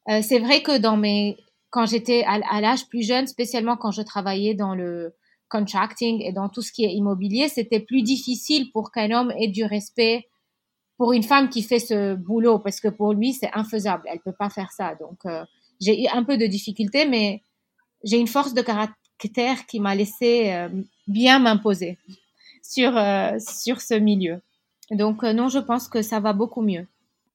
Euh, 0.10 0.22
c'est 0.22 0.40
vrai 0.40 0.62
que 0.62 0.78
dans 0.78 0.98
mes, 0.98 1.38
quand 1.70 1.86
j'étais 1.86 2.24
à, 2.26 2.62
l'âge 2.62 2.88
plus 2.88 3.06
jeune, 3.06 3.28
spécialement 3.28 3.78
quand 3.78 3.92
je 3.92 4.02
travaillais 4.02 4.54
dans 4.54 4.76
le 4.76 5.14
contracting 5.50 6.22
et 6.22 6.32
dans 6.32 6.50
tout 6.50 6.62
ce 6.62 6.72
qui 6.72 6.86
est 6.86 6.94
immobilier, 6.94 7.50
c'était 7.50 7.80
plus 7.80 8.02
difficile 8.02 8.72
pour 8.72 8.92
qu'un 8.92 9.12
homme 9.12 9.32
ait 9.38 9.48
du 9.48 9.64
respect 9.64 10.28
pour 10.98 11.14
une 11.14 11.24
femme 11.24 11.50
qui 11.50 11.62
fait 11.62 11.80
ce 11.80 12.16
boulot, 12.16 12.60
parce 12.60 12.80
que 12.80 12.88
pour 12.88 13.14
lui, 13.14 13.34
c'est 13.34 13.52
infaisable. 13.54 14.04
Elle 14.08 14.20
peut 14.20 14.34
pas 14.38 14.50
faire 14.50 14.72
ça. 14.72 14.96
Donc, 14.96 15.20
euh, 15.26 15.46
j'ai 15.80 16.04
eu 16.04 16.08
un 16.12 16.24
peu 16.24 16.38
de 16.38 16.48
difficulté, 16.48 17.06
mais 17.06 17.44
j'ai 18.04 18.18
une 18.18 18.28
force 18.28 18.54
de 18.54 18.62
caractère 18.62 19.66
qui 19.68 19.80
m'a 19.80 19.94
laissé 19.94 20.52
euh, 20.52 20.70
bien 21.08 21.38
m'imposer 21.38 22.00
sur, 22.64 22.98
euh, 22.98 23.38
sur 23.40 23.82
ce 23.82 23.94
milieu. 23.94 24.42
Donc, 24.90 25.22
non, 25.22 25.50
je 25.50 25.60
pense 25.60 25.88
que 25.88 26.02
ça 26.02 26.20
va 26.20 26.34
beaucoup 26.34 26.62
mieux. 26.62 26.88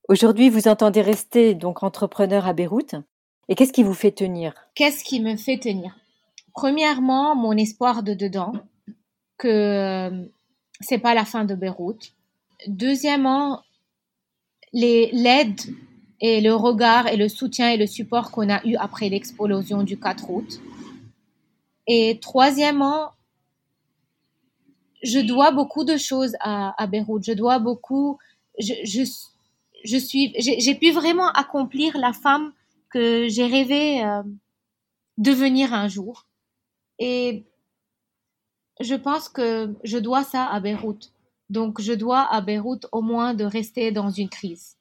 Aujourd'hui, 0.09 0.51
vous 0.51 0.67
entendez 0.67 1.01
rester 1.01 1.55
donc 1.55 1.85
entrepreneur 1.85 2.47
à 2.47 2.53
Beyrouth. 2.53 2.97
Et 3.53 3.55
qu'est-ce 3.55 3.75
qui 3.75 3.83
vous 3.83 3.93
fait 3.93 4.13
tenir? 4.13 4.55
Qu'est-ce 4.75 5.05
qui 5.05 5.21
me 5.21 5.37
fait 5.37 5.59
tenir? 5.59 5.95
Premièrement, 6.55 7.37
mon 7.37 7.53
espoir 7.53 8.03
de 8.03 8.15
dedans, 8.15 8.55
que 9.37 10.11
c'est 10.81 10.97
pas 10.97 11.13
la 11.13 11.27
fin 11.27 11.45
de 11.45 11.55
Beyrouth, 11.55 12.15
Deuxièmement, 12.67 13.61
l'aide 14.73 15.61
et 16.23 16.41
le 16.41 16.55
regard 16.55 17.09
et 17.09 17.19
le 17.19 17.29
soutien 17.29 17.69
et 17.69 17.77
le 17.77 17.87
support 17.87 18.31
qu'on 18.31 18.49
a 18.49 18.65
eu 18.65 18.75
après 18.77 19.11
l'explosion 19.11 19.83
du 19.83 20.01
4 20.01 20.31
août. 20.31 20.61
Et 21.87 22.21
troisièmement, 22.23 23.11
je 25.03 25.19
dois 25.19 25.51
beaucoup 25.51 25.85
de 25.85 25.99
choses 25.99 26.37
à, 26.41 26.87
Beyrouth. 26.87 27.25
Je 27.27 27.33
dois 27.35 27.59
beaucoup. 27.59 28.17
Je 28.59 29.05
suis. 29.85 30.33
J'ai 30.39 30.75
pu 30.75 30.91
vraiment 30.91 31.29
accomplir 31.33 31.99
la 31.99 32.15
femme 32.15 32.55
que 32.93 33.29
j'ai 33.29 33.47
rêvé 33.47 34.05
euh, 34.05 34.23
devenir 35.19 35.73
un 35.73 35.89
jour. 35.89 36.27
Et 36.99 37.45
je 38.81 38.95
pense 38.95 39.29
que 39.29 39.75
je 39.85 39.99
dois 39.99 40.25
ça 40.25 40.47
à 40.47 40.61
Beyrouth. 40.61 41.13
Donc, 41.51 41.81
je 41.81 41.93
dois 41.93 42.33
à 42.33 42.41
Beyrouth 42.41 42.87
au 42.93 43.03
moins 43.03 43.35
de 43.35 43.45
rester 43.45 43.93
dans 43.93 44.11
une 44.11 44.29
crise. 44.29 44.77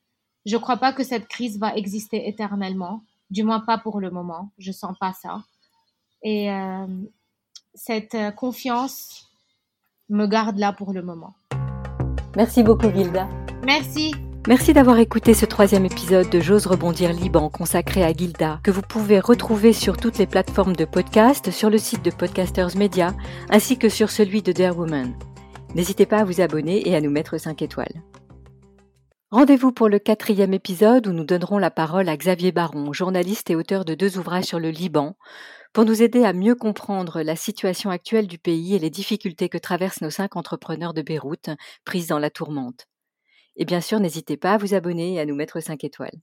Je 0.45 0.55
ne 0.55 0.61
crois 0.61 0.77
pas 0.77 0.93
que 0.93 1.03
cette 1.03 1.27
crise 1.27 1.59
va 1.59 1.75
exister 1.75 2.27
éternellement, 2.27 3.03
du 3.29 3.43
moins 3.43 3.59
pas 3.59 3.77
pour 3.77 3.99
le 3.99 4.09
moment. 4.09 4.51
Je 4.57 4.71
sens 4.71 4.97
pas 4.99 5.13
ça. 5.13 5.43
Et 6.23 6.51
euh, 6.51 6.87
cette 7.73 8.15
euh, 8.15 8.31
confiance 8.31 9.27
me 10.09 10.27
garde 10.27 10.57
là 10.57 10.73
pour 10.73 10.93
le 10.93 11.01
moment. 11.01 11.33
Merci 12.35 12.63
beaucoup, 12.63 12.89
Gilda. 12.91 13.27
Merci. 13.65 14.13
Merci 14.47 14.73
d'avoir 14.73 14.97
écouté 14.97 15.35
ce 15.35 15.45
troisième 15.45 15.85
épisode 15.85 16.27
de 16.31 16.39
J'ose 16.39 16.65
rebondir 16.65 17.13
Liban 17.13 17.47
consacré 17.51 18.03
à 18.03 18.11
Gilda, 18.11 18.59
que 18.63 18.71
vous 18.71 18.81
pouvez 18.81 19.19
retrouver 19.19 19.71
sur 19.71 19.97
toutes 19.97 20.17
les 20.17 20.25
plateformes 20.25 20.75
de 20.75 20.85
podcast, 20.85 21.51
sur 21.51 21.69
le 21.69 21.77
site 21.77 22.03
de 22.03 22.09
Podcasters 22.09 22.75
Media, 22.75 23.13
ainsi 23.51 23.77
que 23.77 23.87
sur 23.87 24.09
celui 24.09 24.41
de 24.41 24.51
Dare 24.51 24.75
Woman. 24.75 25.13
N'hésitez 25.75 26.07
pas 26.07 26.17
à 26.17 26.23
vous 26.23 26.41
abonner 26.41 26.89
et 26.89 26.95
à 26.95 27.01
nous 27.01 27.11
mettre 27.11 27.37
5 27.37 27.61
étoiles. 27.61 28.01
Rendez-vous 29.29 29.71
pour 29.71 29.89
le 29.89 29.99
quatrième 29.99 30.55
épisode 30.55 31.05
où 31.05 31.13
nous 31.13 31.23
donnerons 31.23 31.59
la 31.59 31.71
parole 31.71 32.09
à 32.09 32.17
Xavier 32.17 32.51
Baron, 32.51 32.93
journaliste 32.93 33.51
et 33.51 33.55
auteur 33.55 33.85
de 33.85 33.93
deux 33.93 34.17
ouvrages 34.17 34.45
sur 34.45 34.59
le 34.59 34.71
Liban, 34.71 35.17
pour 35.71 35.85
nous 35.85 36.01
aider 36.01 36.25
à 36.25 36.33
mieux 36.33 36.55
comprendre 36.55 37.21
la 37.21 37.35
situation 37.35 37.91
actuelle 37.91 38.25
du 38.25 38.39
pays 38.39 38.73
et 38.73 38.79
les 38.79 38.89
difficultés 38.89 39.49
que 39.49 39.59
traversent 39.59 40.01
nos 40.01 40.09
cinq 40.09 40.35
entrepreneurs 40.35 40.95
de 40.95 41.03
Beyrouth, 41.03 41.51
prises 41.85 42.07
dans 42.07 42.19
la 42.19 42.31
tourmente. 42.31 42.87
Et 43.61 43.65
bien 43.65 43.79
sûr, 43.79 43.99
n'hésitez 43.99 44.37
pas 44.37 44.55
à 44.55 44.57
vous 44.57 44.73
abonner 44.73 45.13
et 45.13 45.19
à 45.19 45.25
nous 45.25 45.35
mettre 45.35 45.59
5 45.59 45.83
étoiles. 45.83 46.19